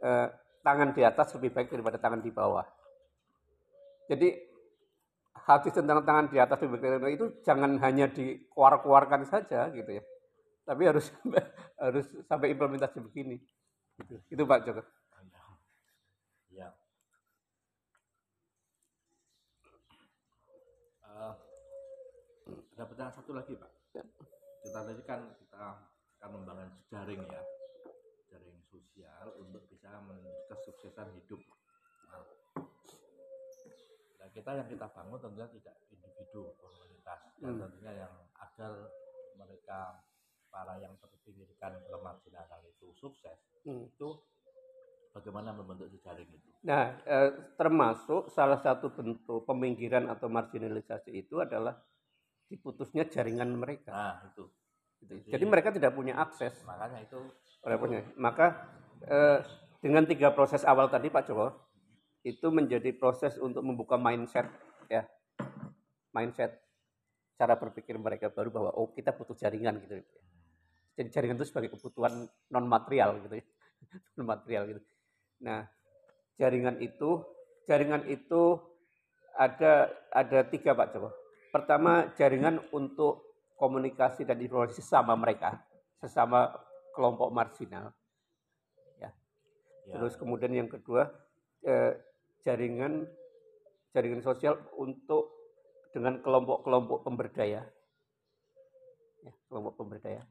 eh, 0.00 0.28
tangan 0.64 0.96
di 0.96 1.04
atas 1.04 1.36
lebih 1.36 1.52
baik 1.52 1.68
daripada 1.68 2.00
tangan 2.00 2.24
di 2.24 2.32
bawah. 2.32 2.64
Jadi 4.08 4.32
hadis 5.36 5.76
tentang 5.76 6.00
tangan 6.00 6.32
di 6.32 6.40
atas 6.40 6.64
itu 6.64 7.44
jangan 7.44 7.76
hanya 7.84 8.08
dikuar-kuarkan 8.08 9.28
saja 9.28 9.68
gitu 9.68 10.00
ya. 10.00 10.02
Tapi 10.64 10.82
harus 10.88 11.12
harus 11.82 12.08
sampai 12.24 12.56
implementasi 12.56 13.04
begini. 13.04 13.36
Gitu. 14.00 14.16
Itu 14.32 14.48
Pak 14.48 14.64
Joko. 14.64 14.82
Ya. 16.52 16.68
Uh, 21.00 21.32
ada 22.82 22.90
pertanyaan 22.90 23.14
satu 23.14 23.30
lagi 23.30 23.54
Pak. 23.54 23.70
Ya. 23.94 24.02
Kita 24.66 24.78
tadi 24.82 25.02
kan 25.06 25.20
kita 25.38 25.58
akan 26.18 26.30
membangun 26.34 26.70
jaring 26.90 27.22
ya, 27.30 27.42
jaring 28.26 28.58
sosial 28.66 29.38
untuk 29.38 29.62
bisa 29.70 30.02
kesuksesan 30.50 31.14
hidup 31.14 31.38
kita 34.32 34.50
yang 34.56 34.68
kita 34.68 34.88
bangun 34.88 35.20
tentunya 35.20 35.48
tidak 35.52 35.76
individu 35.92 36.56
komunitas 36.56 37.20
dan 37.38 37.52
hmm. 37.52 37.60
tentunya 37.60 37.92
yang 38.04 38.12
agar 38.40 38.72
mereka 39.36 40.00
para 40.48 40.80
yang 40.80 40.96
terpinggirkan 40.98 41.76
kemarginalan 41.84 42.62
itu 42.64 42.88
sukses 42.96 43.36
hmm. 43.68 43.92
itu 43.92 44.08
bagaimana 45.12 45.52
membentuk 45.52 45.92
jejaring 45.92 46.28
itu 46.32 46.48
nah 46.64 46.96
eh, 47.04 47.30
termasuk 47.60 48.32
salah 48.32 48.56
satu 48.56 48.88
bentuk 48.88 49.44
peminggiran 49.44 50.08
atau 50.08 50.32
marginalisasi 50.32 51.12
itu 51.12 51.36
adalah 51.36 51.76
diputusnya 52.52 53.08
jaringan 53.08 53.56
mereka. 53.56 53.96
Nah 53.96 54.16
itu. 54.28 54.44
Jadi, 55.02 55.32
jadi 55.32 55.44
mereka 55.48 55.72
tidak 55.72 55.96
punya 55.96 56.20
akses. 56.20 56.52
Makanya 56.68 57.00
itu. 57.00 57.16
Punya. 57.64 58.04
Maka 58.20 58.68
eh, 59.08 59.40
dengan 59.80 60.04
tiga 60.04 60.36
proses 60.36 60.68
awal 60.68 60.92
tadi 60.92 61.08
Pak 61.08 61.24
Joko 61.24 61.48
itu 62.22 62.52
menjadi 62.52 62.92
proses 62.92 63.40
untuk 63.40 63.64
membuka 63.64 63.96
mindset 63.96 64.46
ya. 64.92 65.08
Mindset 66.12 66.60
cara 67.40 67.56
berpikir 67.56 67.96
mereka 67.96 68.28
baru 68.28 68.52
bahwa 68.52 68.70
oh 68.76 68.92
kita 68.92 69.16
butuh 69.16 69.34
jaringan 69.34 69.80
gitu. 69.80 70.04
Jadi 70.92 71.08
jaringan 71.08 71.40
itu 71.40 71.48
sebagai 71.48 71.72
kebutuhan 71.72 72.28
non 72.52 72.68
material 72.68 73.16
gitu 73.24 73.40
ya. 73.40 73.46
Non 74.20 74.28
material 74.28 74.68
gitu. 74.68 74.80
Nah 75.40 75.64
jaringan 76.36 76.78
itu 76.84 77.24
jaringan 77.64 78.04
itu 78.06 78.60
ada 79.32 79.88
ada 80.12 80.44
tiga 80.44 80.76
pak 80.76 80.92
Joko 80.92 81.21
pertama 81.52 82.08
jaringan 82.16 82.64
untuk 82.72 83.44
komunikasi 83.60 84.24
dan 84.24 84.40
informasi 84.40 84.80
sesama 84.80 85.12
mereka 85.14 85.60
sesama 86.00 86.50
kelompok 86.96 87.30
marginal. 87.30 87.94
Ya, 88.98 89.12
ya. 89.86 90.00
terus 90.00 90.18
kemudian 90.18 90.50
yang 90.50 90.66
kedua 90.66 91.06
eh, 91.62 91.94
jaringan 92.42 93.06
jaringan 93.92 94.24
sosial 94.24 94.58
untuk 94.80 95.30
dengan 95.92 96.18
kelompok-kelompok 96.24 97.04
pemberdaya. 97.04 97.62
Ya, 99.22 99.32
kelompok 99.46 99.78
pemberdaya. 99.78 100.24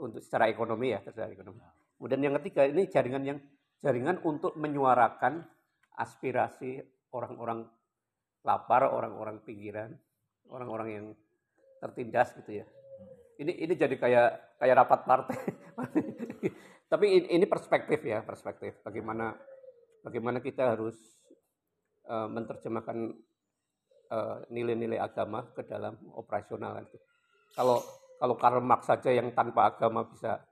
Untuk 0.00 0.24
secara 0.24 0.48
ekonomi 0.48 0.96
ya 0.96 1.04
secara 1.04 1.28
ekonomi. 1.28 1.60
Kemudian 2.00 2.32
yang 2.32 2.34
ketiga 2.40 2.66
ini 2.66 2.88
jaringan 2.88 3.22
yang 3.22 3.38
jaringan 3.84 4.18
untuk 4.24 4.56
menyuarakan 4.56 5.44
aspirasi 5.94 6.80
orang-orang 7.12 7.68
lapar 8.42 8.88
orang-orang 8.90 9.38
pinggiran 9.44 9.94
orang-orang 10.52 10.88
yang 10.92 11.06
tertindas 11.80 12.36
gitu 12.38 12.62
ya 12.62 12.66
ini 13.40 13.56
ini 13.64 13.74
jadi 13.74 13.96
kayak 13.96 14.28
kayak 14.60 14.76
rapat 14.84 15.00
partai 15.08 15.40
tapi 16.92 17.06
ini 17.32 17.46
perspektif 17.48 18.04
ya 18.04 18.20
perspektif 18.22 18.78
bagaimana 18.84 19.32
bagaimana 20.04 20.38
kita 20.42 20.76
harus 20.76 20.98
uh, 22.10 22.28
menerjemahkan 22.28 22.98
eh, 24.12 24.38
nilai-nilai 24.52 25.00
uh, 25.00 25.06
agama 25.08 25.46
ke 25.54 25.64
dalam 25.64 25.96
operasional 26.18 26.82
itu. 26.84 26.98
Kalau 27.56 27.80
kalau 28.20 28.34
Karl 28.36 28.60
Marx 28.60 28.86
saja 28.86 29.10
yang 29.10 29.32
tanpa 29.32 29.72
agama 29.72 30.04
bisa 30.04 30.42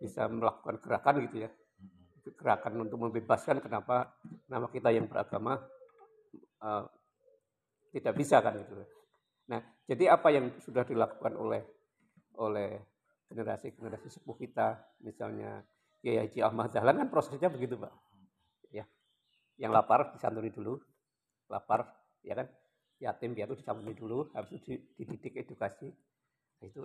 bisa 0.00 0.30
melakukan 0.30 0.78
gerakan 0.80 1.14
gitu 1.28 1.36
ya, 1.44 1.50
gerakan 2.38 2.86
untuk 2.86 2.98
membebaskan 3.02 3.60
kenapa 3.60 4.14
nama 4.48 4.70
kita 4.70 4.94
yang 4.94 5.10
beragama 5.10 5.58
uh, 6.62 6.84
tidak 7.90 8.14
bisa 8.14 8.38
kan 8.40 8.56
gitu. 8.56 8.78
Nah, 9.50 9.60
jadi 9.84 10.14
apa 10.14 10.30
yang 10.30 10.54
sudah 10.62 10.86
dilakukan 10.86 11.34
oleh 11.34 11.66
oleh 12.38 12.78
generasi-generasi 13.26 14.08
sepuh 14.08 14.38
kita, 14.38 14.78
misalnya 15.02 15.66
Kiai 15.98 16.22
Haji 16.22 16.40
Ahmad 16.40 16.70
Dahlan 16.70 17.02
kan 17.02 17.08
prosesnya 17.10 17.50
begitu, 17.50 17.76
Pak. 17.76 18.10
Yang 19.60 19.72
lapar 19.76 20.00
disantuni 20.16 20.48
dulu. 20.48 20.80
Lapar 21.52 21.84
ya 22.24 22.32
kan? 22.32 22.48
Yatim 22.96 23.36
piatu 23.36 23.52
disantuni 23.52 23.92
dulu 23.92 24.32
habis 24.32 24.56
itu 24.56 24.80
dididik 24.96 25.36
edukasi. 25.36 25.92
Nah, 26.60 26.66
itu 26.66 26.80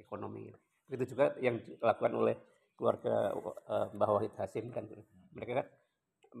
ekonomi. 0.00 0.48
Itu 0.88 1.04
juga 1.04 1.36
yang 1.44 1.60
dilakukan 1.60 2.12
oleh 2.16 2.34
keluarga 2.72 3.36
uh, 3.36 3.92
Mbah 3.92 4.10
Wahid 4.16 4.32
Hasim 4.40 4.72
kan. 4.72 4.88
Mereka 5.36 5.52
kan 5.60 5.66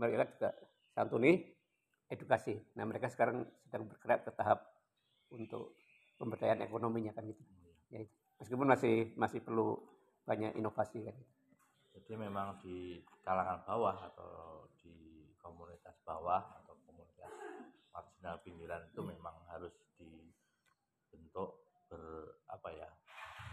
mereka 0.00 0.24
juga 0.32 0.48
santuni 0.96 1.44
edukasi. 2.08 2.56
Nah 2.76 2.88
mereka 2.88 3.12
sekarang 3.12 3.44
sedang 3.68 3.84
bergerak 3.88 4.24
ke 4.24 4.30
tahap 4.32 4.64
untuk 5.32 5.78
pemberdayaan 6.16 6.64
ekonominya 6.64 7.12
kan 7.12 7.26
gitu 7.28 7.42
ya, 7.92 8.02
meskipun 8.40 8.66
masih 8.68 9.12
masih 9.18 9.40
perlu 9.42 9.78
banyak 10.26 10.54
inovasi 10.58 11.06
kan 11.06 11.16
jadi 11.96 12.12
memang 12.20 12.60
di 12.60 13.00
kalangan 13.24 13.64
bawah 13.64 13.96
atau 14.12 14.56
komunitas 15.46 15.94
bawah 16.02 16.42
atau 16.42 16.74
komunitas 16.82 17.30
marginal 17.94 18.36
pinggiran 18.42 18.82
itu 18.90 19.00
hmm. 19.00 19.10
memang 19.14 19.36
harus 19.46 19.72
dibentuk 19.94 21.62
ber 21.86 22.02
apa 22.50 22.68
ya 22.74 22.88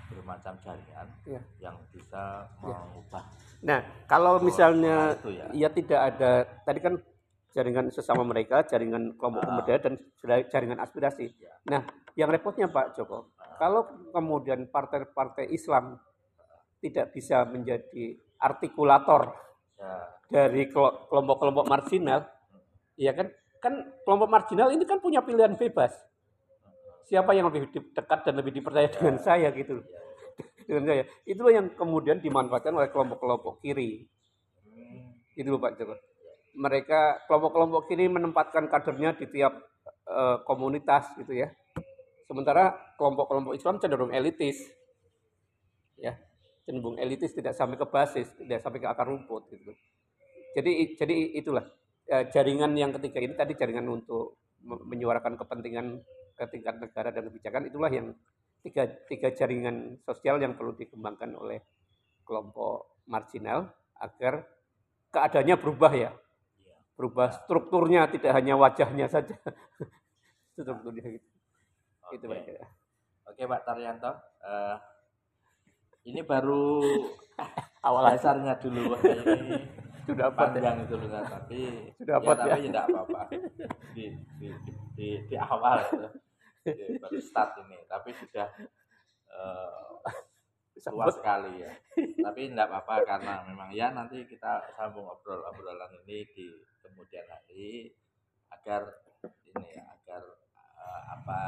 bermacam 0.09 0.57
jaringan 0.65 1.07
ya. 1.23 1.41
yang 1.61 1.77
bisa 1.93 2.49
ya. 2.59 2.75
mengubah. 2.75 3.23
Nah, 3.63 3.79
kalau 4.09 4.41
misalnya 4.43 5.15
itu 5.15 5.31
ya. 5.31 5.45
ya 5.55 5.69
tidak 5.71 6.01
ada 6.11 6.31
tadi 6.67 6.79
kan 6.83 6.93
jaringan 7.53 7.93
sesama 7.93 8.25
mereka, 8.25 8.65
jaringan 8.65 9.13
kelompok 9.15 9.45
uh, 9.45 9.47
pemuda 9.47 9.75
dan 9.77 9.93
jaringan 10.49 10.81
aspirasi. 10.81 11.29
Ya. 11.37 11.53
Nah, 11.69 11.85
yang 12.17 12.33
repotnya 12.33 12.65
Pak 12.65 12.97
Joko, 12.97 13.33
uh, 13.37 13.55
kalau 13.61 13.85
kemudian 14.09 14.65
partai-partai 14.67 15.53
Islam 15.53 16.01
tidak 16.81 17.13
bisa 17.13 17.45
menjadi 17.47 18.17
artikulator 18.41 19.31
Ya. 19.73 19.99
dari 20.31 20.69
kelo- 20.71 21.11
kelompok-kelompok 21.11 21.65
marginal, 21.67 22.23
ya 22.95 23.11
kan? 23.11 23.27
Kan 23.59 23.73
kelompok 24.07 24.29
marginal 24.31 24.71
ini 24.71 24.87
kan 24.87 25.03
punya 25.03 25.19
pilihan 25.19 25.59
bebas. 25.59 25.91
Siapa 27.03 27.35
yang 27.35 27.51
lebih 27.51 27.67
de- 27.67 27.91
dekat 27.91 28.23
dan 28.23 28.39
lebih 28.39 28.55
dipercaya 28.55 28.87
dengan 28.87 29.19
saya 29.19 29.51
gitu 29.51 29.83
dengan 30.67 30.83
saya. 30.87 31.03
Itulah 31.27 31.51
yang 31.51 31.67
kemudian 31.75 32.23
dimanfaatkan 32.23 32.71
oleh 32.71 32.87
kelompok-kelompok 32.95 33.59
kiri. 33.59 34.07
Hmm. 34.71 35.19
Itu 35.35 35.51
loh 35.51 35.59
Pak 35.59 35.75
Joko. 35.75 35.95
Mereka 36.53 37.25
kelompok-kelompok 37.25 37.89
kiri 37.89 38.05
menempatkan 38.05 38.69
kadernya 38.69 39.17
di 39.17 39.25
tiap 39.29 39.57
eh, 40.05 40.37
komunitas 40.45 41.13
gitu 41.17 41.33
ya. 41.33 41.49
Sementara 42.29 42.73
kelompok-kelompok 42.97 43.57
Islam 43.57 43.81
cenderung 43.81 44.13
elitis. 44.13 44.61
Ya, 45.97 46.17
cenderung 46.65 46.97
elitis 47.01 47.33
tidak 47.33 47.57
sampai 47.57 47.77
ke 47.77 47.87
basis, 47.89 48.29
tidak 48.37 48.61
sampai 48.61 48.79
ke 48.81 48.87
akar 48.87 49.09
rumput 49.09 49.49
gitu. 49.49 49.73
Jadi 50.53 50.93
jadi 50.95 51.15
itulah 51.41 51.65
eh, 52.07 52.29
jaringan 52.29 52.77
yang 52.77 52.93
ketiga 52.97 53.19
ini 53.21 53.33
tadi 53.33 53.57
jaringan 53.57 53.89
untuk 53.89 54.37
me- 54.61 54.83
menyuarakan 54.85 55.35
kepentingan 55.35 56.05
ke 56.33 56.43
tingkat 56.49 56.77
negara 56.81 57.09
dan 57.13 57.29
kebijakan 57.29 57.69
itulah 57.69 57.91
yang 57.93 58.13
tiga 58.63 58.89
tiga 59.05 59.29
jaringan 59.35 59.99
sosial 60.01 60.39
yang 60.39 60.55
perlu 60.55 60.73
dikembangkan 60.73 61.35
oleh 61.35 61.61
kelompok 62.23 63.03
marginal 63.05 63.69
agar 63.99 64.47
keadaannya 65.11 65.55
berubah 65.59 65.91
ya 65.93 66.11
berubah 67.03 67.35
strukturnya 67.35 68.07
tidak 68.07 68.31
hanya 68.31 68.55
wajahnya 68.55 69.11
saja 69.11 69.35
strukturnya 70.55 71.19
gitu 71.19 71.27
itu 72.15 72.23
Oke. 72.23 72.31
Pak 72.31 72.39
Joko. 72.47 72.65
Oke 73.27 73.41
Pak 73.43 73.61
Taryanto, 73.67 74.11
Eh, 74.43 74.75
ini 76.07 76.19
baru 76.23 76.79
awal 77.87 78.15
dasarnya 78.15 78.55
dulu 78.55 78.95
Pak. 78.95 78.99
ini 79.43 79.59
sudah 80.07 80.31
ya? 80.31 80.35
panjang 80.35 80.83
itu 80.83 80.95
loh 80.99 81.09
tapi 81.27 81.59
Sudah 81.99 82.17
ya, 82.23 82.31
tapi 82.39 82.47
ya? 82.47 82.55
tidak 82.71 82.83
apa-apa 82.91 83.21
di, 83.95 84.05
di, 84.39 84.47
di, 84.95 85.07
di 85.27 85.35
awal 85.35 85.79
itu. 85.83 86.07
Di- 86.63 86.99
baru 87.03 87.19
start 87.19 87.51
ini 87.67 87.83
tapi 87.87 88.15
sudah 88.15 88.47
eh, 89.27 89.82
luas 90.91 91.15
sekali 91.15 91.63
ya 91.63 91.71
tapi 92.27 92.51
tidak 92.51 92.67
apa-apa 92.67 92.95
karena 93.07 93.33
memang 93.47 93.69
ya 93.71 93.95
nanti 93.95 94.27
kita 94.27 94.67
sambung 94.75 95.07
obrol 95.07 95.39
obrolan 95.47 95.93
ini 96.03 96.27
di 96.35 96.47
kemudian 96.83 97.23
hari 97.31 97.87
agar 98.51 98.99
ini 99.23 99.63
ya 99.71 99.83
agar 99.87 100.23
eh, 100.51 101.01
apa 101.15 101.39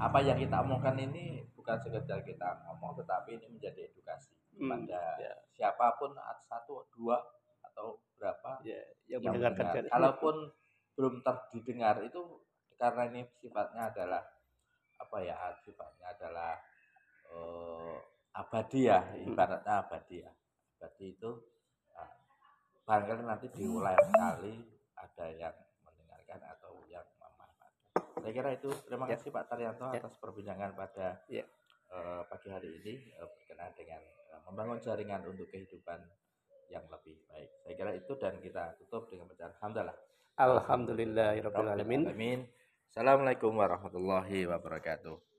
apa 0.00 0.18
yang 0.24 0.40
kita 0.40 0.64
omongkan 0.64 0.96
ini 0.96 1.44
bukan 1.52 1.76
sekedar 1.84 2.24
kita 2.24 2.64
ngomong 2.64 2.96
tetapi 2.96 3.36
ini 3.36 3.46
menjadi 3.52 3.92
edukasi 3.92 4.40
Hmm, 4.60 4.68
pada 4.68 5.02
ya. 5.16 5.32
siapa 5.56 5.96
pun 5.96 6.12
satu 6.44 6.84
dua 6.92 7.16
atau 7.64 7.96
berapa 8.20 8.60
ya, 8.60 8.76
yang 9.08 9.24
yang 9.24 9.32
mendengarkan 9.32 9.64
mendengar. 9.72 9.92
Kalaupun 9.94 10.36
belum 10.98 11.14
terdidengar 11.24 11.96
itu 12.04 12.20
karena 12.76 13.02
ini 13.08 13.22
sifatnya 13.40 13.88
adalah 13.88 14.20
apa 15.00 15.16
ya 15.24 15.36
sifatnya 15.64 16.12
adalah 16.12 16.60
eh, 17.32 17.96
abadi 18.32 18.86
ya 18.86 19.00
Hmm. 19.02 19.34
ibaratnya 19.34 19.74
abadi 19.82 20.16
ya 20.22 20.30
abadi 20.78 21.06
itu 21.12 21.30
nah, 21.92 22.10
barangkali 22.86 23.22
nanti 23.26 23.46
diulang 23.50 23.98
sekali 23.98 24.54
ada 24.94 25.26
yang 25.32 25.54
mendengarkan 25.82 26.40
atau 26.46 26.72
yang 26.86 27.02
memanfaatkan 27.18 27.70
saya 28.22 28.32
kira 28.32 28.50
itu 28.54 28.70
terima 28.86 29.04
Ya. 29.06 29.18
kasih 29.18 29.30
Pak 29.30 29.44
Taryanto 29.48 29.84
Ya. 29.90 29.98
atas 29.98 30.14
perbincangan 30.16 30.70
pada 30.74 31.06
Ya. 31.26 31.44
eh, 31.90 32.22
pagi 32.30 32.48
hari 32.48 32.70
ini 32.78 32.92
eh, 33.12 33.26
berkenaan 33.26 33.74
dengan 33.74 33.98
eh, 34.02 34.40
membangun 34.46 34.78
jaringan 34.78 35.26
untuk 35.26 35.50
kehidupan 35.50 35.98
yang 36.70 36.86
lebih 36.86 37.18
baik 37.26 37.50
saya 37.66 37.74
kira 37.74 37.90
itu 37.92 38.12
dan 38.14 38.38
kita 38.38 38.78
tutup 38.78 39.10
dengan 39.10 39.26
bacaan 39.26 39.50
hamdalah 39.58 39.96
alhamdulillahirabbil 40.38 41.66
alamin 41.68 42.06
Amin. 42.06 42.40
Assalamualaikum 42.90 43.54
warahmatullahi 43.54 44.50
wabarakatuh. 44.50 45.29